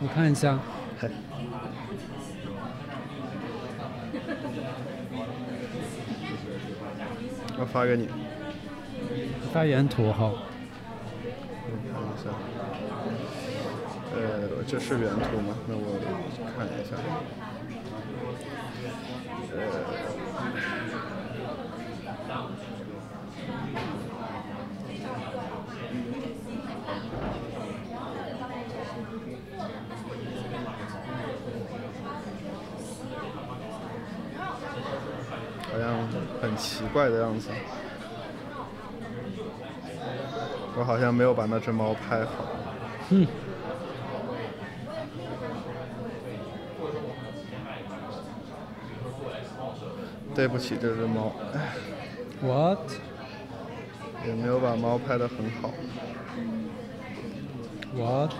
[0.03, 0.59] 我看一下，
[0.99, 1.09] 嘿
[7.59, 8.09] 我发给你，
[9.53, 10.31] 发原图哈。
[11.63, 12.29] 我看一下。
[14.13, 14.17] 呃，
[14.67, 15.55] 这是原图吗？
[15.67, 15.99] 那我
[16.57, 16.97] 看一下。
[35.71, 35.85] 好像
[36.51, 37.47] 很奇怪的样子。
[40.77, 42.31] 我好像没有把那只猫拍好。
[43.11, 43.25] 嗯。
[50.35, 51.31] 对不起，这只猫
[52.41, 52.79] ，What？
[54.27, 55.71] 也没有把猫拍得很好。
[57.95, 58.33] What？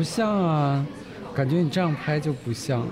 [0.00, 0.86] 不像啊，
[1.34, 2.86] 感觉你这样拍就不像。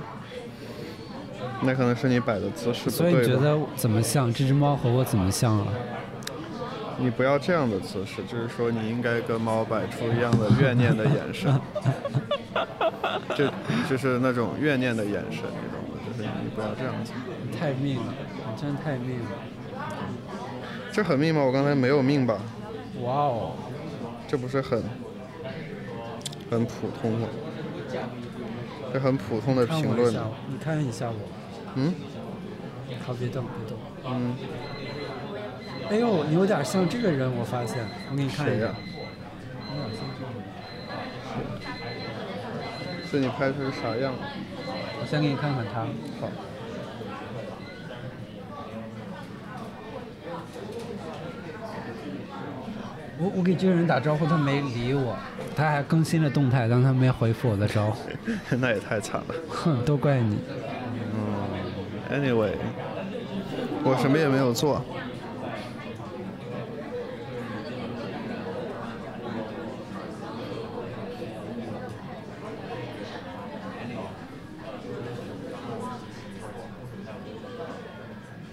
[1.63, 3.25] 那可能是你摆的姿势不对所以你？
[3.27, 4.31] 觉得怎么像？
[4.31, 5.69] 这只猫和我怎么像啊？
[6.99, 11.59] 你不要这样的姿势，就是说你应该跟猫摆出一样的怨念的眼神，
[13.35, 13.47] 就
[13.89, 15.97] 就是那种怨念的眼神，你懂吗？
[16.07, 17.13] 就是你不要这样子。
[17.51, 18.15] 你太命了，
[18.55, 19.31] 你真太命了！
[20.93, 21.43] 这很命吗？
[21.43, 22.39] 我刚才没有命吧？
[23.03, 23.53] 哇哦，
[24.29, 24.83] 这不是很
[26.51, 27.29] 很普通嘛？
[28.93, 30.15] 这很普通的评论
[30.49, 31.17] 你看一下我。
[31.75, 31.95] 嗯
[33.05, 33.79] 好，别动，别动。
[34.05, 34.35] 嗯，
[35.91, 37.87] 哎呦，你有点像这个人，我发现。
[38.11, 38.75] 我给你看一下谁呀。？
[39.69, 40.43] 有点像这个人。
[43.11, 44.15] 是你拍出是啥样？
[45.01, 45.81] 我先给你看看他。
[46.21, 46.29] 好，
[53.21, 55.17] 我我给这个人打招呼，他没理我，
[55.57, 58.09] 他还更新了动态，但他没回复我的招呼。
[58.57, 59.35] 那也太惨了。
[59.49, 60.39] 哼，都怪你。
[61.15, 61.49] 嗯
[62.11, 62.53] Anyway，
[63.85, 64.83] 我什么也没有做。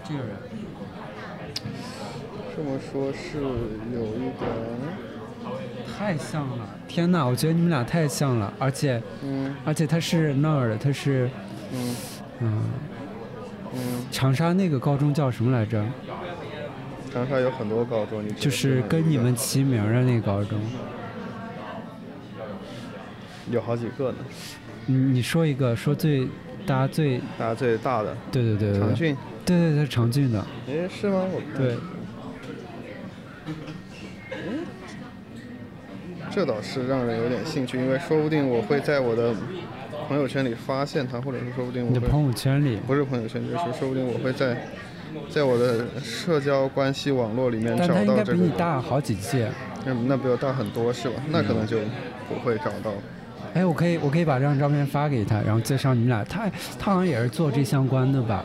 [0.07, 0.37] 这个人，
[2.55, 4.49] 这么说是有一点，
[5.97, 6.65] 太像了！
[6.87, 11.29] 天哪，我觉得你们俩太像了，而且嗯而且他是那儿的，他是
[11.73, 11.95] 嗯
[12.39, 12.63] 嗯，
[13.73, 13.79] 嗯，
[14.09, 15.83] 长沙那个高中叫什么来着？
[17.11, 20.57] 长沙有很多高中，你就是跟你们齐名的那个高中。
[23.51, 24.17] 有好几个呢。
[24.85, 26.25] 你你说一个，说最
[26.65, 31.25] 大家最大家最大的对对对对对长郡，对对对长郡的，诶，是吗？
[31.57, 31.75] 对，
[36.35, 39.33] 这倒是让人有点兴趣，因为说不定我会在我的
[40.09, 44.67] 朋友圈里发现他，或者是说不定我的朋友圈里，不是朋友圈，就是说不定我会在
[45.29, 48.33] 在我的社交关系网络里面找但他应该到。
[48.33, 49.49] 比你大好几届。
[49.85, 51.15] 那那比我大很多是吧？
[51.29, 51.77] 那可能就
[52.27, 52.91] 不会找到。
[53.53, 56.21] 哎，我可以我可以把这张照片发给他，然后介绍你们俩。
[56.25, 58.43] 他他好像也是做这相关的吧？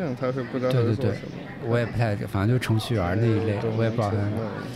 [0.00, 1.14] 这样他是不知道对对对
[1.62, 4.16] 我也不太，反正就是程序员那一类，我也不知道他。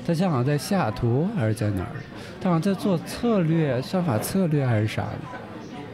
[0.07, 1.97] 他现在好像在西雅图还是在哪儿？
[2.43, 5.19] 他好像在做策略、算法策略还是啥的。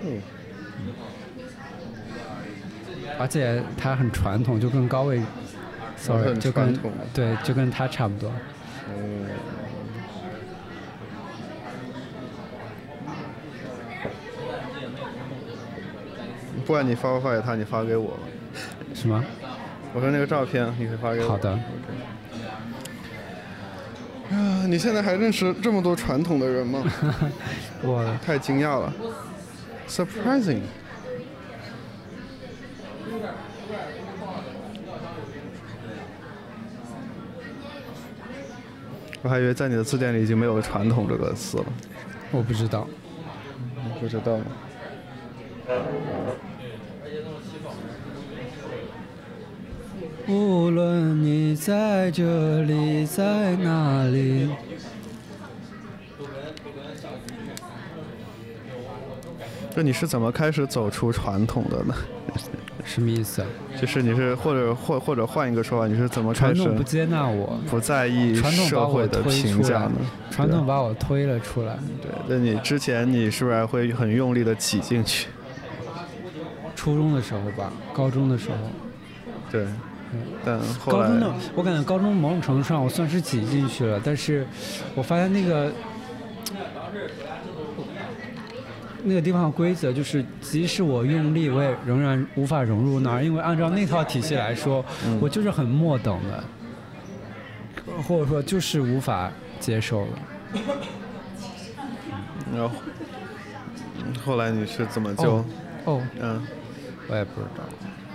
[0.03, 0.21] 嗯，
[3.21, 5.23] 而且他很传统，就跟高位
[5.97, 6.77] ，sorry，就跟
[7.14, 8.33] 对，就跟他差不多。
[8.88, 9.27] 嗯，
[16.66, 18.18] 不管你发不发给他，你发给我吧。
[18.95, 19.24] 什么？
[19.93, 21.28] 我说那个照片，你可以发给我。
[21.28, 21.61] 好的 OK。
[24.36, 26.84] 啊，你现在还认识这么多传统的人吗？
[27.82, 28.93] 我 太惊讶了
[29.88, 30.61] ，surprising。
[39.22, 41.64] 我还以为在你的字典里已经没有“传统”这个词了。
[42.30, 42.88] 我不知道，
[44.01, 44.38] 不知道。
[50.29, 54.49] 无论你在这里，在哪里。
[59.75, 61.95] 就你是怎么开始走出传统的呢？
[62.85, 63.41] 什么意思？
[63.43, 63.49] 啊
[63.81, 69.93] 就是你是或者或或者换一个说法，你是怎么开始传统不接纳我，不在意社会的评价呢？
[70.31, 71.79] 传统把我推了出来。
[72.03, 75.29] 对，那你之前你是不是还会很用力的挤进去？
[76.75, 78.57] 初中的时候吧，高中的时候。
[79.51, 79.66] 对。
[80.44, 84.46] 但高中的我感觉高中某种程度上我算是挤进去了，但是
[84.94, 85.72] 我发现那个。
[89.02, 94.84] 那个地方的规则就是，即使我用力，我也仍然无法融入那儿，因为按照那套体系来说，
[95.22, 96.44] 我就是很末等的，
[98.06, 100.08] 或者说就是无法接受了。
[102.54, 102.70] 然后，
[104.22, 105.42] 后来你是怎么就？
[105.86, 106.46] 哦，嗯，
[107.08, 107.64] 我也不知道，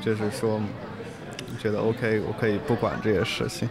[0.01, 0.61] 就是说，
[1.65, 3.67] 觉得 OK，我可以不管这些事情。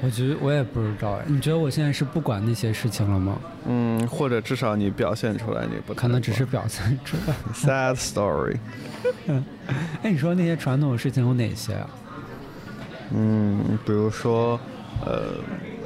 [0.00, 3.36] 我觉得我也不知道哎，你觉得我现在是不管那些事情了吗？
[3.66, 7.34] 嗯，或者至少你表现出来你不可能只是表现出来。
[7.52, 8.58] Sad story。
[10.02, 11.90] 哎，你说那些传统的事情有哪些啊？
[13.12, 14.60] 嗯，比如说，
[15.04, 15.40] 呃，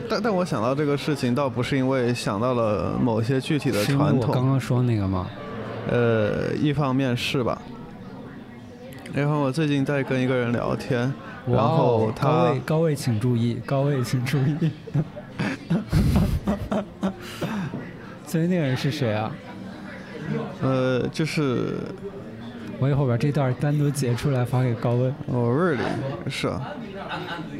[0.07, 4.29] 但但我想到这个事情，倒不是因为想到了某些具体的传统。
[4.29, 5.29] 我刚刚说那个吗？
[5.89, 7.63] 呃，一方面是吧。
[9.15, 11.13] 然后我最近在跟一个人聊天。
[11.47, 14.71] 然后他高位高位请注意，高位请注意。
[18.27, 19.33] 所以那个人是谁啊？
[20.63, 21.79] 呃，就是
[22.79, 25.13] 我一会儿把这段单独截出来发给高位。
[25.27, 25.81] 哦，really？
[26.29, 26.73] 是啊，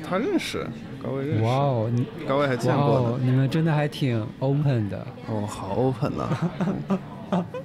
[0.07, 0.65] 他认识
[1.03, 1.43] 高位认识。
[1.45, 3.19] 哇哦，你高位还见过呢。
[3.23, 5.07] 你们真的还挺 open 的。
[5.27, 6.29] 哦，好 open 呐。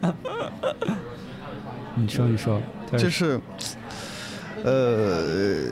[1.93, 2.59] 你说，你说，
[2.97, 3.39] 就是。
[4.63, 5.63] 呃，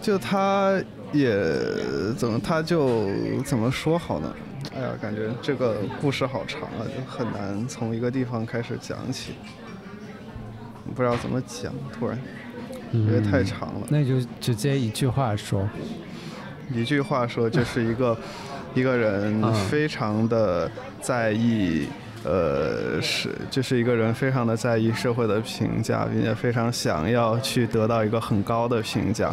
[0.00, 1.30] 就他也
[2.16, 3.08] 怎么他就
[3.44, 4.34] 怎么说好呢？
[4.74, 9.32] 哎呀，感觉这个故事好长啊，就很难从一个地方开始讲起，
[10.94, 12.18] 不知道怎么讲，突然
[12.92, 13.86] 因为太长了。
[13.88, 15.68] 那就直接一句话说，
[16.72, 18.16] 一句话说就是一个
[18.74, 21.86] 一个人非常的在意。
[22.26, 29.32] 呃，是，就是一个人非常的在意社会的评价，并且非常想要去得到一个很高的评价，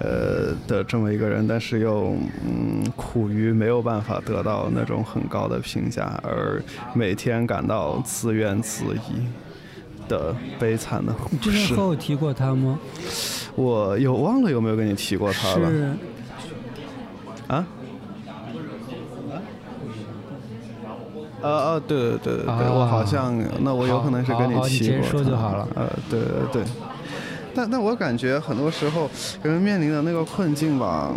[0.00, 2.14] 呃的这么一个人，但是又
[2.44, 6.62] 嗯苦于没有办法得到那种很高的评价，而
[6.92, 9.00] 每天感到自怨自艾
[10.06, 11.50] 的悲惨的故事。
[11.50, 12.78] 之前和我提过他吗？
[13.54, 15.70] 我有忘了有没有跟你提过他了？
[15.70, 15.88] 是。
[17.48, 17.66] 啊？
[21.42, 25.02] 呃呃，对对对对对，我好像，那我有可能是跟你提过。
[25.06, 25.68] 说就好了。
[25.74, 26.64] 呃，对对对，
[27.54, 29.08] 但但我感觉很多时候
[29.42, 31.12] 人面临的那个困境吧，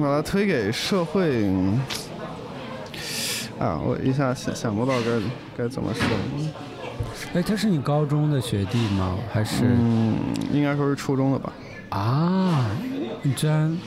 [0.00, 1.46] 把它推给社会，
[3.58, 6.04] 啊，我一下想想不到该该怎么说。
[7.34, 9.16] 哎，他是你高中的学弟吗？
[9.30, 9.64] 还是？
[9.64, 10.16] 嗯，
[10.52, 11.52] 应该说是初中的吧。
[11.90, 12.66] 啊，
[13.22, 13.78] 你居然，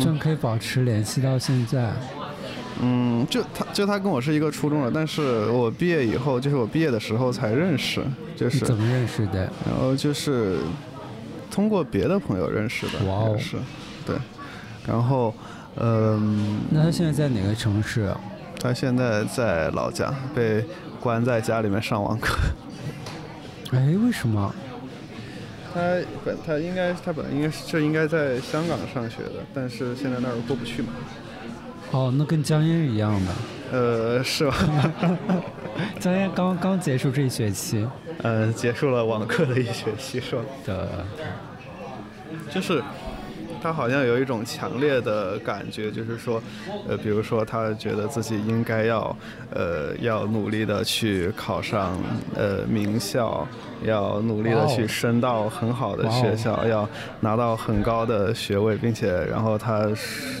[0.00, 1.90] 居然可以保持联系到现在。
[2.82, 8.02] 嗯，就他，就他跟我是一个初中的，但是我毕业以后，就是我毕业的时候才认识，
[8.36, 9.50] 就是怎么认识的？
[9.64, 10.58] 然后就是
[11.50, 13.56] 通过别的朋友认识的，哇哦，是，
[14.04, 14.16] 对，
[14.86, 15.32] 然后，
[15.76, 18.12] 嗯，那他现在在哪个城市？
[18.60, 20.64] 他现在在老家，被
[20.98, 22.36] 关在家里面上网课。
[23.72, 24.54] 哎，为什么？
[25.72, 25.80] 他
[26.24, 30.88] 本他应该他本来应该是应该在香港上学的，但是现在那儿过不去嘛。
[31.94, 33.32] 哦，那跟江烟一样的，
[33.70, 34.56] 呃，是吧？
[36.00, 37.86] 江烟刚刚结束这一学期，
[38.22, 40.42] 呃，结束了网课的一学期，是吧？
[40.66, 41.06] 的，
[42.52, 42.82] 就是。
[43.64, 46.38] 他好像有一种强烈的感觉，就是说，
[46.86, 49.16] 呃，比如说他觉得自己应该要，
[49.50, 51.98] 呃，要努力的去考上
[52.36, 53.48] 呃名校，
[53.82, 56.86] 要努力的去升到很好的学校，要
[57.20, 59.88] 拿到很高的学位，并且，然后他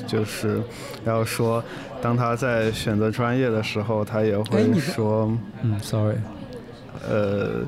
[0.06, 0.60] 就是
[1.06, 1.64] 要说，
[2.02, 6.16] 当他在选择专业的时候，他也会说，嗯，sorry，
[7.08, 7.62] 呃，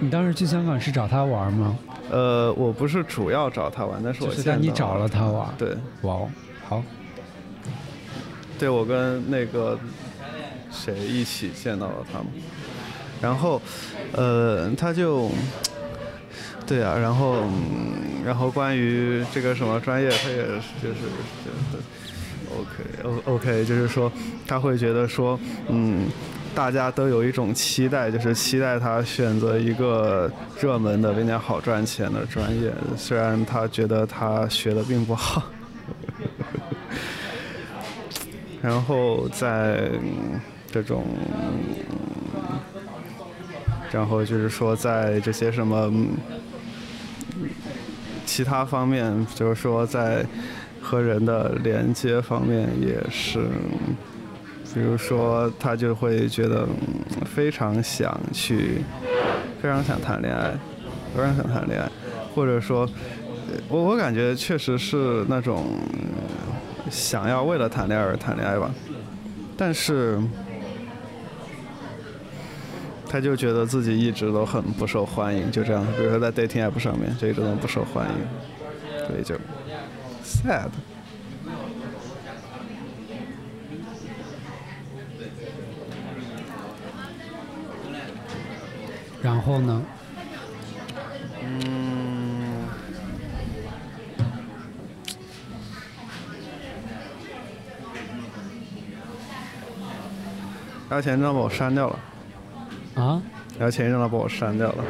[0.00, 1.76] 你当时去香港是找他玩吗？
[2.14, 5.52] 呃，我不是主要找他玩，但是我现在你找了他玩。
[5.58, 6.30] 对，哇哦，
[6.68, 6.82] 好。
[8.56, 9.76] 对我跟那个
[10.70, 12.28] 谁一起见到了他们，
[13.20, 13.60] 然后
[14.12, 15.28] 呃，他就
[16.64, 21.00] 对啊，然后嗯然后关于这个什么专业，他也是就是
[21.44, 21.82] 就是
[22.54, 24.10] OK O OK，就是说
[24.46, 25.36] 他会觉得说
[25.68, 26.06] 嗯。
[26.54, 30.30] 大家都有一种期待，就是期待他选择一个
[30.60, 35.42] 热门的并且好赚钱的专业，虽然他觉得他学的并不好。
[38.62, 39.90] 然后在
[40.70, 41.04] 这种，
[43.90, 45.92] 然后就是说在这些什么
[48.24, 50.24] 其他方面，就是说在
[50.80, 53.40] 和人的连接方面也是。
[54.74, 56.66] 比如说，他就会觉得
[57.24, 58.82] 非常想去，
[59.62, 60.52] 非常想谈恋爱，
[61.14, 61.88] 非常想谈恋爱，
[62.34, 62.88] 或者说，
[63.68, 65.64] 我我感觉确实是那种
[66.90, 68.68] 想要为了谈恋爱而谈恋爱吧，
[69.56, 70.18] 但是
[73.08, 79.36] 他就觉得自己一直都很不受欢迎，就这样，比如说在 dating app 上面，就一直都不受欢迎，所以就
[80.24, 80.68] sad。
[89.24, 89.82] 然后呢？
[91.42, 92.68] 嗯，
[100.90, 101.98] 然后前一阵把我删掉了。
[102.96, 103.22] 啊？
[103.58, 104.84] 然后前一阵子把我删掉了。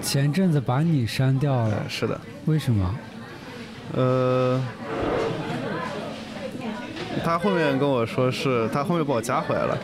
[0.00, 1.84] 前阵子把你删掉了？
[1.90, 2.18] 是的。
[2.46, 2.94] 为什么？
[3.94, 4.58] 呃，
[7.22, 9.78] 他后面跟我说是他后面把我加回来了。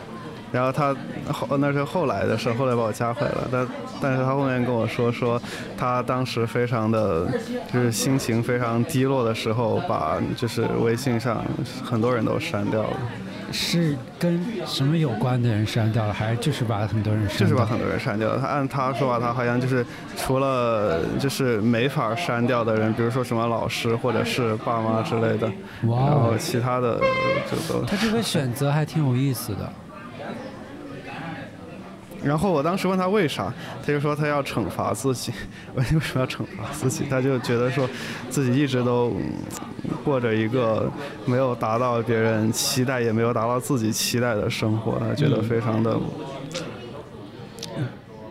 [0.51, 0.95] 然后他
[1.31, 3.47] 后那是后来的事，后来把我加回来了。
[3.51, 3.67] 但
[4.01, 5.41] 但是他后面跟我说说，
[5.77, 7.27] 他当时非常的，
[7.71, 11.43] 就是心情非常低落的时候，把就是微信上
[11.83, 12.97] 很多人都删掉了。
[13.51, 17.39] 是跟什么有关的人删掉了，还是就是把很多人删掉？
[17.39, 18.39] 就是把很多人删掉了。
[18.39, 19.83] 他按他说话，他好像就是
[20.15, 26.99] 除了就是没法删掉的人，比如说什么老师或者是爸妈之类的，然后其他的
[27.49, 27.83] 就都。
[27.85, 29.67] 他这个选择还挺有意思的。
[32.23, 35.31] 然后我当时问他为啥，他就说他要惩罚自己。
[35.73, 37.05] 问为什么要惩罚自己？
[37.09, 37.89] 他就觉得说
[38.29, 39.13] 自己一直都
[40.03, 40.91] 过着一个
[41.25, 45.97] 没有达到别人期待，也没有达到自己期待的生活，他觉得非常的，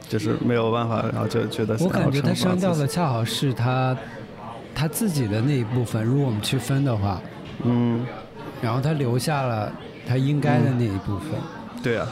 [0.09, 1.77] 就是没有办法，然后就觉得。
[1.81, 3.97] 我感觉他删掉的恰好是他
[4.75, 6.05] 他自己的那一部分。
[6.05, 7.21] 如果我们去分的话，
[7.65, 8.05] 嗯，
[8.61, 9.73] 然后他留下了
[10.07, 11.31] 他应该的那一部分。
[11.83, 12.07] 对啊。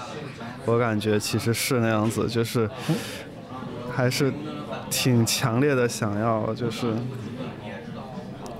[0.66, 2.68] 我感觉其实是那样子，就是
[3.90, 4.32] 还是
[4.90, 6.88] 挺强烈的想要，就是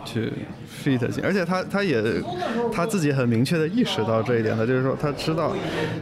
[0.05, 0.33] 去
[0.83, 2.03] fit 进，而且他他也
[2.73, 5.53] 他自己很明确的意识到这一点，他就是说他知道，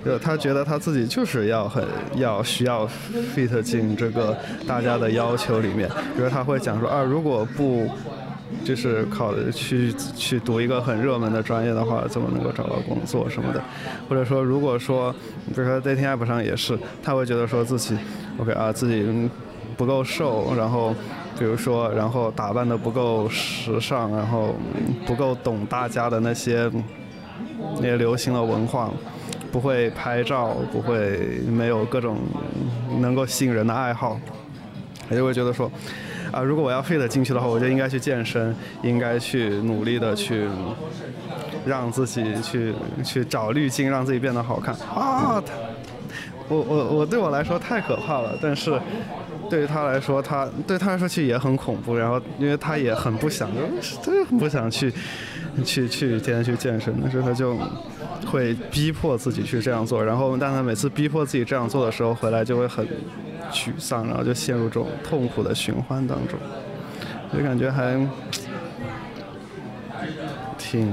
[0.05, 1.83] 呃，他觉得他自己就是要很
[2.17, 2.87] 要需要
[3.35, 4.37] fit 进这个
[4.69, 7.91] 大家的要求里面，比如他会讲说啊，如果不。
[8.63, 13.63] 就是考去去读一个很热门的专业的话，怎么能够找到工作什么的？
[14.09, 15.13] 或者说，如果说，
[15.47, 17.97] 比如说 dating app 上也是，他会觉得说自己
[18.39, 19.29] ，OK 啊，自己
[19.77, 20.95] 不够瘦，然后，
[21.39, 24.55] 比如说，然后打扮的不够时尚，然后
[25.07, 26.71] 不够懂大家的那些
[27.77, 28.91] 那些流行的文化，
[29.51, 32.19] 不会拍照，不会没有各种
[33.01, 34.19] 能够吸引人的爱好，
[35.09, 35.71] 他就会觉得说。
[36.35, 40.49] 啊，如果我要 fit 进去的话，我就应该去健身，应该去努力的去
[41.65, 42.75] 让自己去
[43.05, 45.41] 去找滤镜，让自己变得好看啊！
[45.41, 45.53] 他
[46.49, 48.77] 我我我对我来说太可怕了，但是
[49.49, 51.95] 对于他来说，他对他来说其实也很恐怖。
[51.95, 53.49] 然后，因为他也很不想，
[54.03, 54.93] 真的很不想去
[55.65, 57.57] 去去天天去健身，但是他就
[58.27, 60.05] 会逼迫自己去这样做。
[60.05, 62.85] 然后，但他每次逼迫自己这样做的时候，回来就会很。
[63.55, 66.37] 沮丧，然后就陷入这种痛苦的循环当中，
[67.33, 67.95] 就感觉还
[70.59, 70.93] 挺，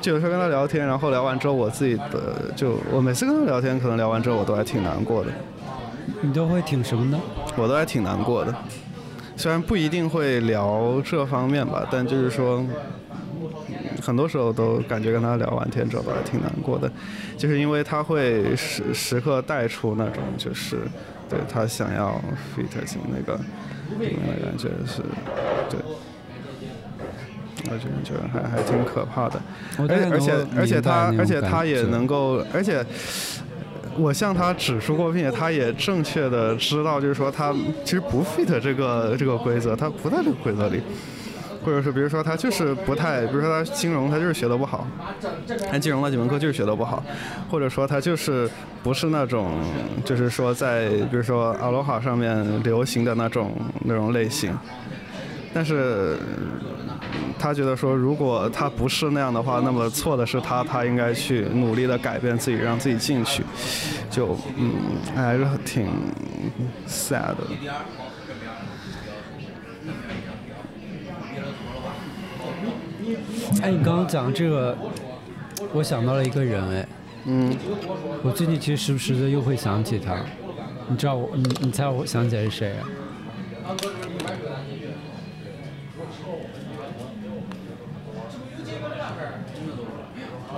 [0.00, 5.30] 就有时候跟他聊天，然后聊完之后，我自己的就我每次跟他聊天，可能聊完之后我都还挺难过的。
[6.20, 7.20] 你都会挺什么呢？
[7.56, 8.54] 我都还挺难过的，
[9.36, 12.64] 虽然不一定会聊这方面吧，但就是说。
[14.02, 16.90] 很多时候都感觉跟他聊完天之后吧挺难过的，
[17.36, 20.78] 就是因为他会时时刻带出那种就是
[21.28, 22.20] 对他想要
[22.54, 23.38] fit 进那个
[23.98, 25.02] 里面的感觉是，
[25.70, 25.80] 对，
[27.70, 29.40] 我觉得觉得还还挺可怕的，
[29.78, 32.84] 而而且而且他而且他也能够，而且
[33.96, 40.82] 我向他指出过，并且他也正确的知道，就是说他其实不 fit 这个这个规则，他不在这个规则里。
[41.64, 44.86] 或者是比如说他就是不太，比如说他金融他就是学的不好，
[45.70, 47.02] 他金融那几门课就是学的不好，
[47.50, 48.48] 或者说他就是
[48.82, 49.60] 不是那种
[50.04, 53.52] 就是说在比如说阿罗哈上面流行的那种
[53.84, 54.56] 那种类型，
[55.52, 56.18] 但是
[57.38, 63.42] 他觉得说如果他不是那样的话，那么错的是他，他应该去努力的改变自己，让自己进去，
[64.10, 64.72] 就嗯
[65.14, 65.88] 还是挺
[66.86, 67.44] sad 的。
[73.62, 74.76] 哎，你刚刚讲这个，
[75.72, 76.88] 我想到了一个人，哎，
[77.24, 77.56] 嗯，
[78.22, 80.16] 我最近其实时不时的又会想起他，
[80.88, 82.88] 你知道我，你你猜我想起来是谁啊？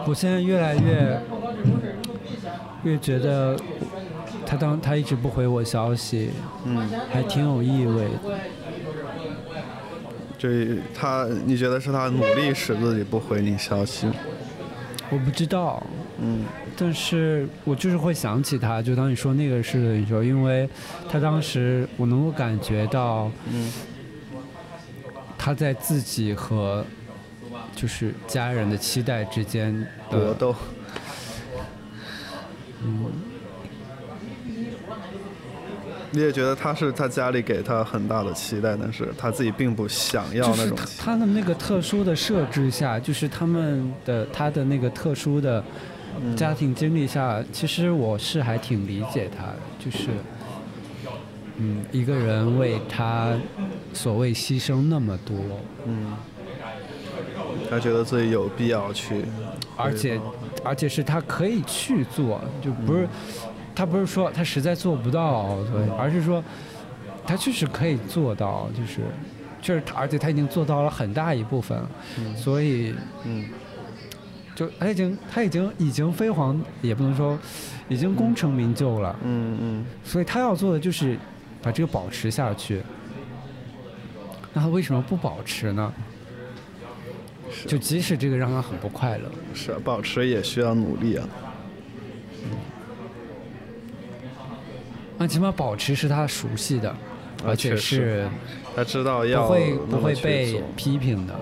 [0.09, 1.21] 我现在越来越
[2.85, 3.57] 越觉得
[4.45, 6.31] 他当他一直不回我消息，
[6.65, 8.11] 嗯，还挺有意味的。
[10.39, 10.49] 就
[10.95, 14.11] 他，你觉得是他努力使自己不回你消息？
[15.09, 15.81] 我不知道，
[16.19, 16.45] 嗯，
[16.77, 20.69] 但是我就是会想起他，就当你说那个事的时候，因为
[21.09, 23.73] 他当时我能够感觉到，嗯，
[25.39, 26.85] 他在自己和
[27.75, 29.73] 就是家人的期待之间
[30.11, 30.55] 的，搏斗，
[32.83, 33.05] 嗯，
[36.13, 45.63] 你也觉得他是他家里给他很大的期待，但是他自己并不想要那种他的那个特殊的设置下，就是他们的他的那个特殊的
[46.37, 50.09] 家庭经历下，其实我是还挺理解他的，就是，
[51.57, 53.35] 嗯，一个人为他
[53.93, 55.37] 所谓牺牲那么多，
[55.85, 56.15] 嗯，
[57.69, 59.25] 他觉得自己有必要去，
[59.77, 60.19] 而且
[60.65, 63.07] 而且是他可以去做，就不是、
[63.77, 66.43] 他不是说他实在做不到，对，而是说
[67.25, 69.03] 他确实可以做到，就是
[69.63, 71.79] 确实而且他已经做到了很大一部分，
[72.35, 73.45] 所以嗯。
[74.57, 77.39] 就他已经他已经已经飞黄，也不能说
[77.91, 81.19] 已经功成名就了，嗯嗯，所以他要做的就是
[81.61, 82.81] 把这个保持下去。
[84.55, 85.93] 那他为什么不保持呢？
[87.67, 91.29] 就即使这个让他很不快乐，是啊保持也需要努力啊，
[95.19, 96.95] 那起码保持是他熟悉的，
[97.45, 98.29] 而且是
[98.75, 101.35] 他知道要不会不会被批评的，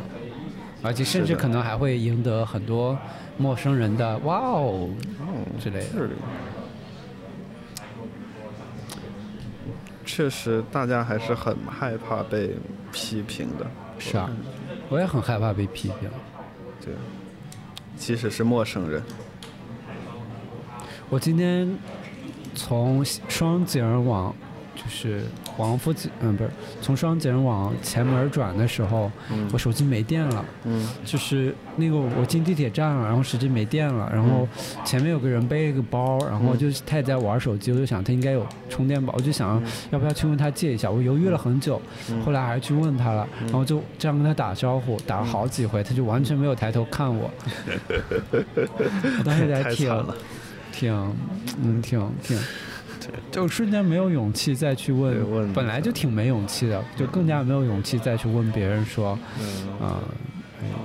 [0.83, 2.97] 而且甚至可能还会赢得很多
[3.37, 4.89] 陌生人的“哇哦”
[5.61, 5.87] 之类的。
[10.05, 12.51] 确实，大家还是很害怕被
[12.93, 13.67] 批评的。
[13.99, 14.31] 是啊，
[14.89, 16.09] 我也很害怕被批评。
[16.81, 16.95] 对，
[17.97, 19.03] 即使是陌生人。
[21.11, 21.77] 我今天
[22.55, 24.35] 从双井往
[24.75, 25.23] 就是
[25.57, 26.51] 王府井，嗯，不是
[26.83, 29.49] 从双井往前门转的时候，嗯。
[29.53, 30.45] 我手机没电了。
[30.65, 30.89] 嗯。
[31.05, 34.49] 就是那个我进地铁站了，然后手机没电了，然后
[34.85, 41.81] 前面有个人背了个包，然后就是他也在玩手机，我就想他应该有充电宝，我就想要不要去问他借一下，我犹豫了很久，
[42.25, 47.31] 后来还是去问他了，然后就这样跟他打招呼，打了好几回，他就完全没有抬头看我，
[48.33, 50.17] 我当时还挺太惨了。
[50.75, 50.93] 挺
[51.63, 52.37] 嗯挺挺。
[53.31, 60.01] 就瞬间没有勇气再去问，问本来就挺没勇气的，就更加没有勇气再去问别人说，嗯，啊、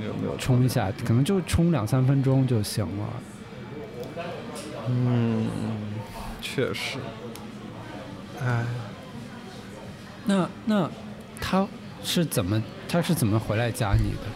[0.05, 3.07] 有没有冲一下，可能就冲两三分钟就行了。
[4.89, 5.47] 嗯，
[6.41, 6.97] 确实。
[8.41, 8.65] 哎，
[10.25, 10.89] 那那
[11.39, 11.65] 他
[12.03, 14.27] 是怎么他是怎么回来加你的？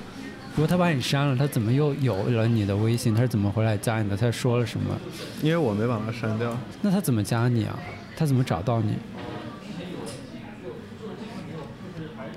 [0.56, 3.16] 如果他把你删了，他怎么又有了你的微信？
[3.16, 4.16] 他是怎么回来加你的？
[4.16, 4.95] 他说了什么？
[5.41, 6.56] 因为我没把他删掉。
[6.82, 7.78] 那他怎么加你啊？
[8.16, 8.95] 他怎么找到你？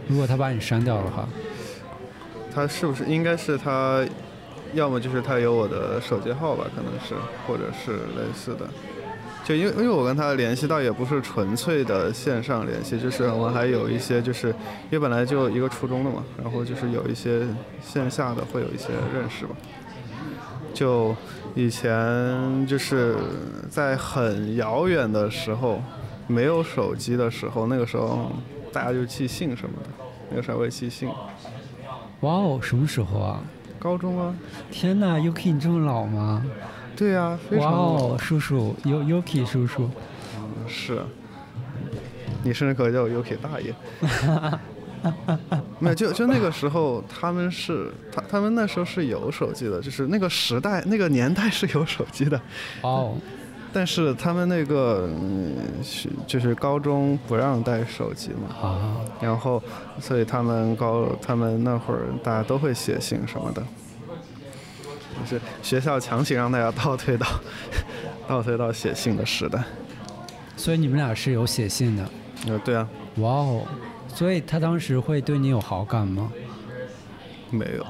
[0.09, 1.29] 如果他把你删掉的话，
[2.55, 4.03] 他是不是应该是他，
[4.73, 7.15] 要么就是他有我的手机号吧，可能是，
[7.47, 8.67] 或者是类似的。
[9.47, 17.47] 就因为因为我跟他联系倒也不是纯粹的线上联系，就是我们还有一些就是因为本来就一个初中的嘛，然后就是有一些
[17.81, 19.55] 线下的会有一些认识吧。
[20.75, 21.15] 就
[21.55, 23.15] 以前就是
[23.71, 25.81] 在很遥远的时候，
[26.27, 28.33] 没有手机的时候，那个时候
[28.73, 29.89] 大家就寄信什么的，
[30.29, 31.09] 那个时候会寄信。
[32.23, 33.41] 哇哦，什么时候啊？
[33.79, 34.35] 高中啊，
[34.73, 36.45] 天呐，Yuki 你这么老吗？
[36.97, 39.91] 对呀、非常哇哦，叔叔，Yu Yuki 叔叔，
[40.67, 41.01] 是，
[42.43, 43.75] 你甚至可以叫我 Yuki 大爷。
[45.79, 52.41] 没有，就就那个时候，他们是他他们那时候是有手机的，就是那个时代那个年代是有手机的，
[52.81, 53.15] 哦，
[53.73, 55.09] 但是他们那个
[56.27, 59.63] 就是高中不让带手机嘛，啊，然后
[60.01, 63.67] 所以他们高他们那会儿大家都会写信什么的，就
[65.27, 67.27] 是学校强行让大家倒退到
[68.29, 69.63] 倒退到写信的时代。
[70.57, 72.09] 所以你们俩是有写信的，
[72.47, 73.67] 呃，对啊，哇哦，
[74.09, 76.33] 所以他当时会对你有好感吗？
[77.51, 77.87] 没有。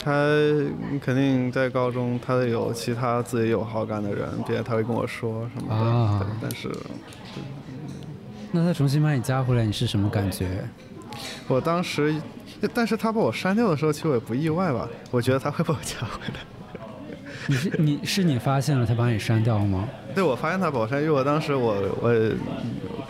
[0.00, 0.12] 他
[1.02, 5.90] 肯定在高中，他有其他自己有好感的人，并且他会跟我说什么的。
[5.90, 6.70] 啊，但是
[8.52, 10.66] 那他重新把你加回来，你是什么感觉？
[11.48, 12.14] 我当时，
[12.74, 14.88] 但是他把我删掉的时候，其实我也不意外吧。
[15.10, 16.40] 我觉得他会把我加回来。
[17.46, 19.88] 你是你是你发现了他把你删掉吗？
[20.14, 22.12] 对，我发现他把我删，因为我当时我我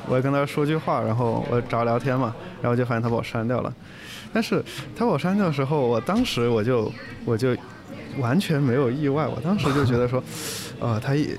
[0.09, 3.75] 我也跟他说句话，然后我找聊天嘛，然后就发现他把我删掉了。
[4.33, 4.63] 但是
[4.95, 6.93] 他把我删掉的时候，我当时我就
[7.25, 7.57] 我就
[8.19, 10.23] 完全没有意外，我当时就觉得说，
[10.79, 11.31] 呃，他一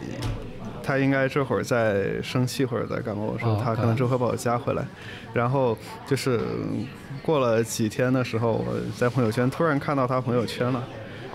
[0.90, 4.84] 他应该这会儿在生气或者在干嘛，我说哦他可能这会把我加回来。
[5.34, 5.78] 然后
[6.08, 6.40] 就是
[7.22, 10.84] 过了几天的时候，我在朋友圈突然看到他朋友圈了。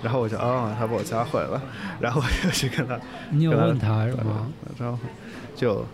[0.03, 1.63] 然后我就啊、他把我加回来了，
[1.99, 2.99] 然后我就去跟他
[3.31, 4.51] 你有问他是吗？
[4.79, 4.99] 然后
[5.57, 5.87] 就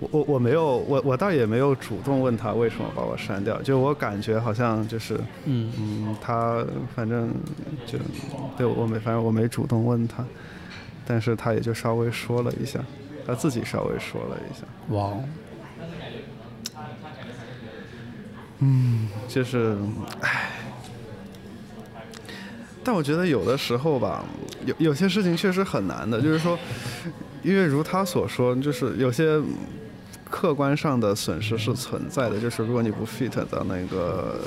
[0.00, 6.64] 我我我没有我我倒也没有主动问他为什么把我删掉，就我感觉好像就是嗯，嗯他
[6.96, 7.32] 反正
[7.86, 7.96] 就
[8.56, 10.24] 对我没反正我没主动问他，
[11.06, 12.80] 但是他也就稍微说了一下，
[13.26, 15.12] 他自己稍微说了一下，哇
[18.60, 19.76] 嗯，就是
[20.20, 20.50] 唉。
[22.86, 24.22] 但我觉得有的时候吧，
[24.66, 26.58] 有有些事情确实很难的，就是说，
[27.42, 29.40] 因为如他所说，就是有些
[30.28, 34.38] 客观上的损失是存在的，就是如果你不 fit 到那个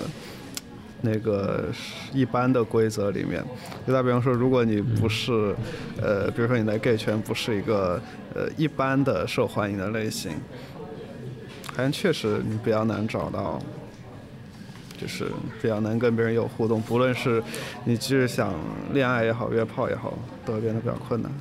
[1.02, 1.66] 那个
[2.14, 3.43] 一般的规则里面，
[3.86, 5.56] 就打比方说，如果你不是
[6.02, 8.02] 呃，比如说你在 gay 圈不是一个
[8.34, 10.32] 呃一般的受欢迎的类型，
[11.76, 13.62] 好像确实你比较难找到。
[15.00, 15.26] 就是
[15.62, 17.39] 比较难跟别人有互动，不论是
[17.86, 18.52] 你就是想
[18.93, 20.12] 恋爱也好，约炮也好，
[20.43, 21.32] 都会变得比较困难。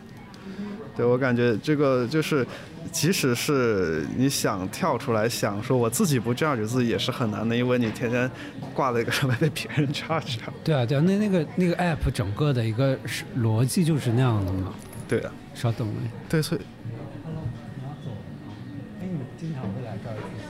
[0.96, 2.46] 对我感觉这个就是，
[2.90, 8.30] 即使是你想跳出来想说我自己不 judge 自己也是很难的，因为你天天
[8.72, 10.52] 挂在一个上面被别人 judge 啊。
[10.64, 12.98] 对啊对啊，那那个那个 app 整个的一个
[13.38, 14.72] 逻辑就是那样的嘛。
[15.06, 16.10] 对啊，稍等哎。
[16.28, 16.60] 对，所以
[19.00, 20.46] 哎，你经常会来这儿自习？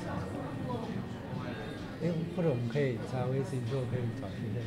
[2.04, 4.62] 哎，或者我们可以加微信之后可以找时间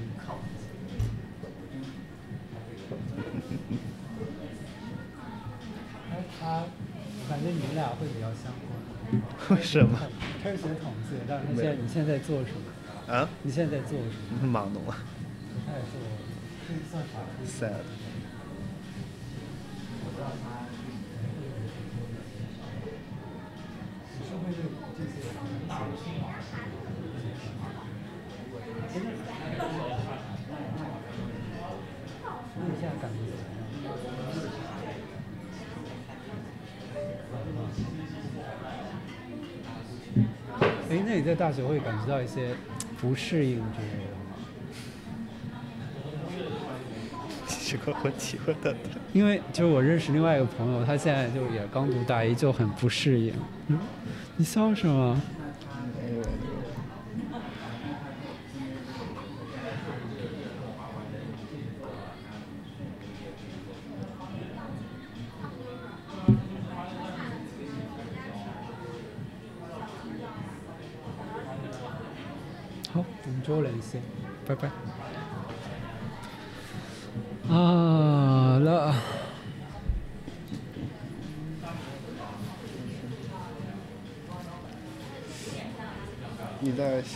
[6.39, 6.63] 他他，
[7.29, 8.69] 感觉你们俩会比较相关。
[9.57, 9.99] 为什么
[10.43, 13.13] 他是学统计，但是现在你现在在做什么？
[13.13, 13.27] 啊？
[13.43, 14.05] 你现在在做什
[14.41, 14.47] 么？
[14.47, 14.95] 忙懂了
[15.65, 15.99] 他在做，
[16.67, 17.45] 是算法律。
[17.47, 17.83] ，sad。
[28.91, 29.38] 那
[41.19, 42.55] 你在大学会感觉到一些
[43.01, 44.37] 不适应之类的吗？
[47.45, 48.73] 这个问题问的，
[49.11, 53.33] 因为就是我认识另外一个朋友，他现在就也刚读大一，就很不适应。
[53.67, 53.77] 嗯，
[54.37, 55.21] 你笑什么？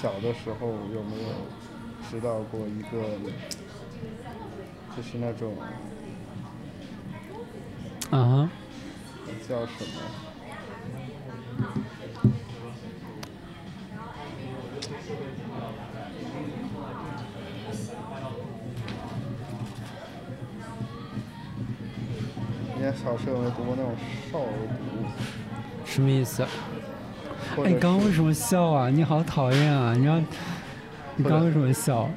[0.02, 1.30] 小的时候有没有
[2.10, 2.92] 知道过一个，
[4.98, 5.56] 就是那种
[8.10, 8.50] 啊哈，
[9.48, 10.02] 叫什么？
[22.76, 23.96] 你在小时候有没有读过那种
[24.30, 25.06] 少儿读物？
[25.86, 26.46] 什么意思？
[27.64, 28.90] 哎，你刚刚为什么笑啊？
[28.90, 29.94] 你好讨厌啊！
[29.94, 30.26] 你刚，
[31.16, 32.10] 你刚刚为什么笑？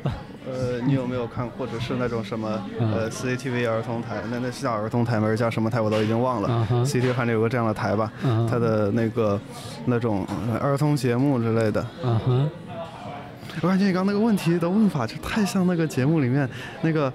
[0.48, 4.22] 呃，你有没有看，或者是那种什么嗯呃 CCTV 儿童台？
[4.30, 5.34] 那那是叫儿童台吗？
[5.34, 5.80] 叫什么台？
[5.80, 6.66] 我都已经忘了。
[6.70, 8.10] CCTV 反正有个这样的台吧，
[8.48, 9.40] 它的那个
[9.86, 11.84] 那种呃儿童节目之类的。
[12.04, 12.50] 嗯哼，
[13.60, 16.48] 我感觉你刚那个问题的问法就太像那个节目里面
[16.80, 17.12] 那个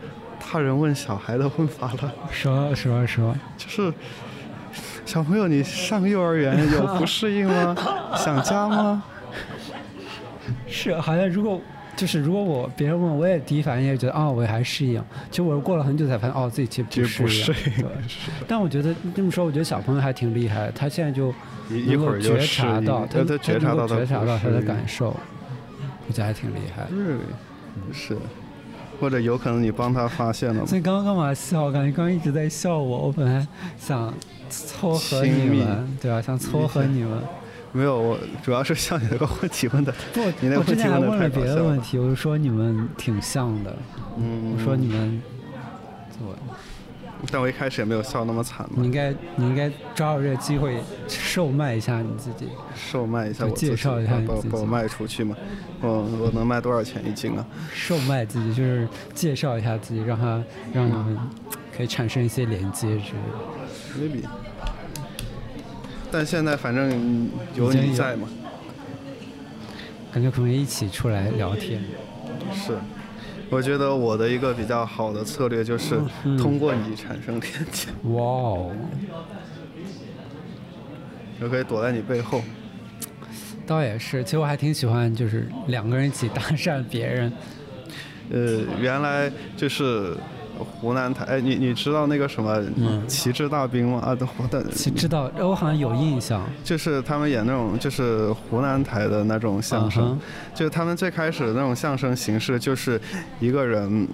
[0.52, 3.94] 大人问小孩的问法了，说说说，就是
[5.06, 7.76] 小朋友，你上幼儿园有不适应吗？
[8.18, 9.04] 想家吗？
[10.68, 11.62] 是好像如果
[11.96, 17.90] 就是如果我别人问我也第一反应也觉得哦我还适应，其实我过了很久才发现哦自己其其实不实适应对
[18.48, 21.34] 但我觉得这么说，我觉得小朋友还挺厉害，他现在就
[21.70, 25.16] 一一能够觉会儿就察到，他他觉察到他觉察到他的感受，
[26.08, 26.84] 我觉得还挺厉害。
[26.90, 27.18] 对，
[27.94, 28.18] 是，
[29.00, 31.64] 或者有可能你帮他发现了所以刚刚干嘛笑？
[31.64, 33.46] 我感觉刚刚一直在笑我，我本来
[33.78, 34.12] 想
[34.50, 37.22] 撮合你们，对啊，想撮合你们。
[37.74, 43.76] 没有，我主要是像你那个问题问的，不，你那个我之前还问了别的问题，我就说你们挺像的，
[44.18, 45.22] 嗯，我说你们，
[46.20, 46.36] 我
[47.32, 52.50] 但我一开始也没有笑那么惨嘛，你应该你应该抓住这个机会售卖一下你自己。
[52.76, 55.36] 售卖一下我自己，介绍一下你自己把把把我卖出去嘛，
[55.82, 57.46] 我我能卖多少钱一斤啊？
[57.74, 60.44] 售卖自己就是介绍一下自己，让他
[60.74, 61.18] 让你们
[61.78, 64.18] 可以产生一些连接之类的。
[64.20, 64.26] maybe。
[66.12, 68.28] 但现在反正有你在嘛，
[70.14, 71.82] 感觉可能一起出来聊天。
[72.54, 72.78] 是。
[73.50, 78.72] 我觉得我的一个比较好的策略就是嗯通过你产生连接，哇哦，
[81.42, 82.42] 我可以躲在你背后。
[83.68, 87.34] 倒也是，其实我还挺喜欢，就是两个人一起搭讪别人。
[88.32, 90.16] 呃，原来就是
[90.64, 94.00] 湖南台，哎，你你知道那个什么嗯旗帜大兵吗？
[94.00, 96.42] 啊，我的其实知道，呃我好像有印象。
[96.64, 100.20] 就是他们演那种就是湖南台的那种相声，
[100.54, 103.00] 就是他们最开始的那种相声形式，就是
[103.40, 104.08] 一个人，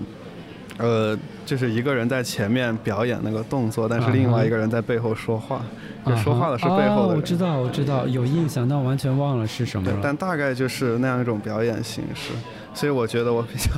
[0.77, 5.61] 呃，就是一个人在前面表演那个动作，但是另外一个人在背后说话，
[6.05, 7.17] 就说话的是背后的人。
[7.17, 9.97] 我知道，我知道，有印象，但我完全忘了是什么，了。
[10.01, 12.31] 但大概就是那样一种表演形式，
[12.73, 13.69] 所以我觉得我比较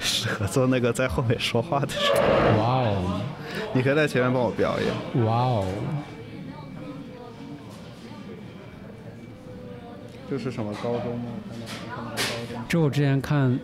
[0.00, 2.58] 适合做那个在后面说话的人。
[2.58, 3.20] 哇哦，
[3.72, 5.24] 你可以在前面帮我表演。
[5.24, 5.66] 哇哦，
[10.30, 11.26] 这是什么高中吗？
[12.68, 13.58] 这我之前看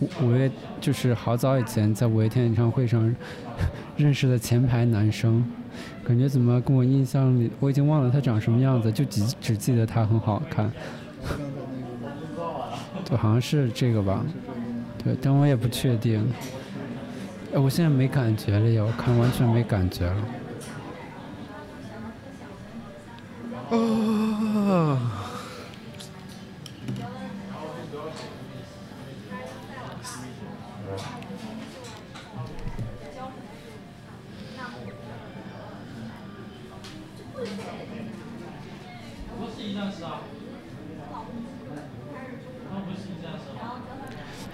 [0.00, 3.14] 五五月，就是好早以前在五月天演唱会上
[3.96, 5.44] 认识的前排男生，
[6.04, 10.70] 感觉怎么跟我印象里，我已经忘了他长什么样子，就只只记得他很好看。
[13.04, 14.24] 对，好像是这个吧？
[15.20, 16.24] 但我也不确定。
[17.54, 20.16] 哎，我现在没感觉了呀，我看完全没感觉了。
[23.70, 25.27] 啊。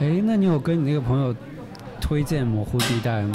[0.05, 1.35] 哎，那你有跟你那个朋友
[1.99, 3.33] 推荐模糊地带吗？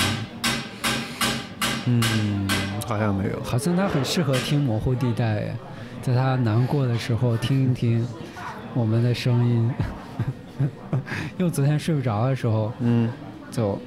[1.87, 2.47] 嗯，
[2.85, 3.41] 好像没有。
[3.43, 5.55] 好像他很适合听模糊地带，哎，
[6.03, 8.07] 在他难过的时候听一听
[8.75, 9.71] 我们的声音。
[11.39, 13.11] 因为昨天睡不着的时候，嗯，
[13.49, 13.79] 就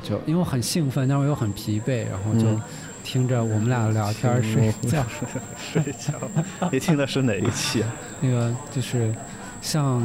[0.00, 2.62] 就因为我很兴奋，但是我又很疲惫，然后就嗯
[3.02, 5.04] 听着我们俩聊天儿睡觉。
[5.58, 6.14] 睡觉。
[6.70, 7.90] 你听的是哪一期啊？
[8.20, 9.12] 那个就是
[9.60, 10.00] 上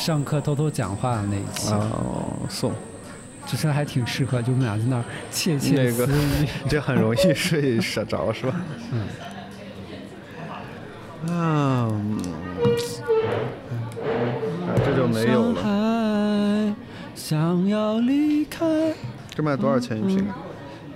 [0.00, 2.72] 上课偷偷讲话的那一期，哦，送，
[3.46, 6.48] 就是还挺适合，就我们俩在那儿窃窃那个私语。
[6.70, 8.60] 这很容易睡睡着是吧？
[11.28, 12.18] 嗯。
[14.82, 15.62] 这就没有了。
[15.62, 16.76] 了。
[17.14, 18.64] 想要离开，
[19.34, 20.34] 这卖多少钱一瓶啊？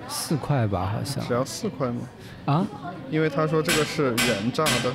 [0.08, 2.00] 四块吧，好像只要四块吗？
[2.46, 2.66] 啊？
[3.10, 4.94] 因为他说这个是原榨的，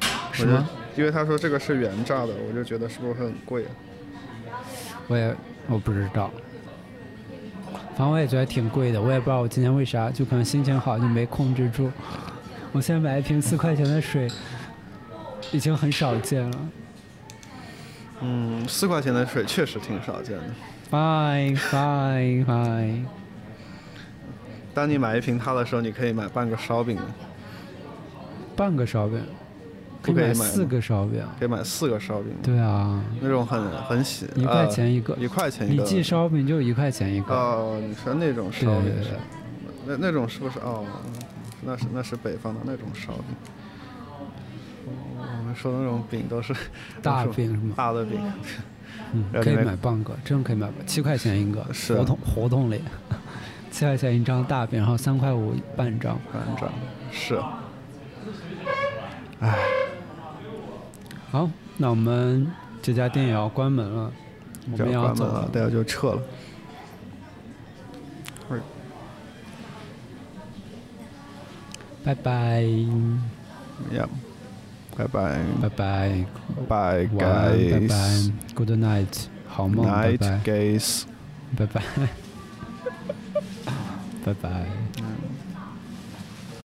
[0.00, 0.66] 我就什么？
[0.96, 3.70] 因为他说这个是原榨的，我就觉得是不是很贵啊？
[5.08, 5.34] 我也
[5.68, 6.30] 我不知道，
[7.90, 11.90] 反正我也觉得挺贵的，我也不知道我今天为啥，就可能心情好就没控制住。
[12.72, 14.28] 我现在买一瓶四块钱的水，
[15.52, 16.58] 已经很少见了。
[18.20, 20.44] 嗯，四块钱的水确实挺少见的。
[20.90, 23.04] Fine fine fine，
[24.72, 27.02] 当你买一瓶它的时候，你可以买半个烧饼的，
[28.56, 29.45] 半个烧饼，不
[30.14, 31.22] 可以买四个烧饼。
[31.38, 32.32] 可以买四个烧饼。
[32.42, 35.82] 对啊，那种很很喜，一块钱一个呃一块钱一个。
[35.82, 37.34] 你记烧饼就一块钱一个。
[37.34, 38.92] 哦，你说那种烧饼
[39.86, 40.58] 那那种是不是？
[40.60, 40.84] 哦，
[41.64, 43.24] 那是那是北方的那种烧饼。
[44.86, 44.92] 哦
[45.38, 46.54] 我们说的那种饼都是
[47.02, 47.74] 大饼是吗？
[47.76, 48.20] 大的饼。
[49.12, 52.80] 嗯，可以买半个，真可以买，七块钱一个，是啊活动活动里，
[53.70, 56.18] 七块钱一张大饼，然后三块五半张。
[56.32, 56.68] 半张
[57.12, 57.40] 是，
[61.36, 64.10] 好，那我们这家店也要关门了，
[64.72, 65.46] 我们要走了。
[65.52, 66.22] 大家就撤了。
[72.02, 72.62] 拜拜.
[74.96, 75.44] Bye bye.
[75.60, 76.08] 拜拜
[76.66, 77.88] ，Bye 晚安，拜 guys.
[77.90, 77.94] 拜
[78.54, 81.02] ，Good night，好梦，拜 Night 拜，guys.
[81.54, 81.82] 拜拜，
[84.24, 84.64] 拜拜。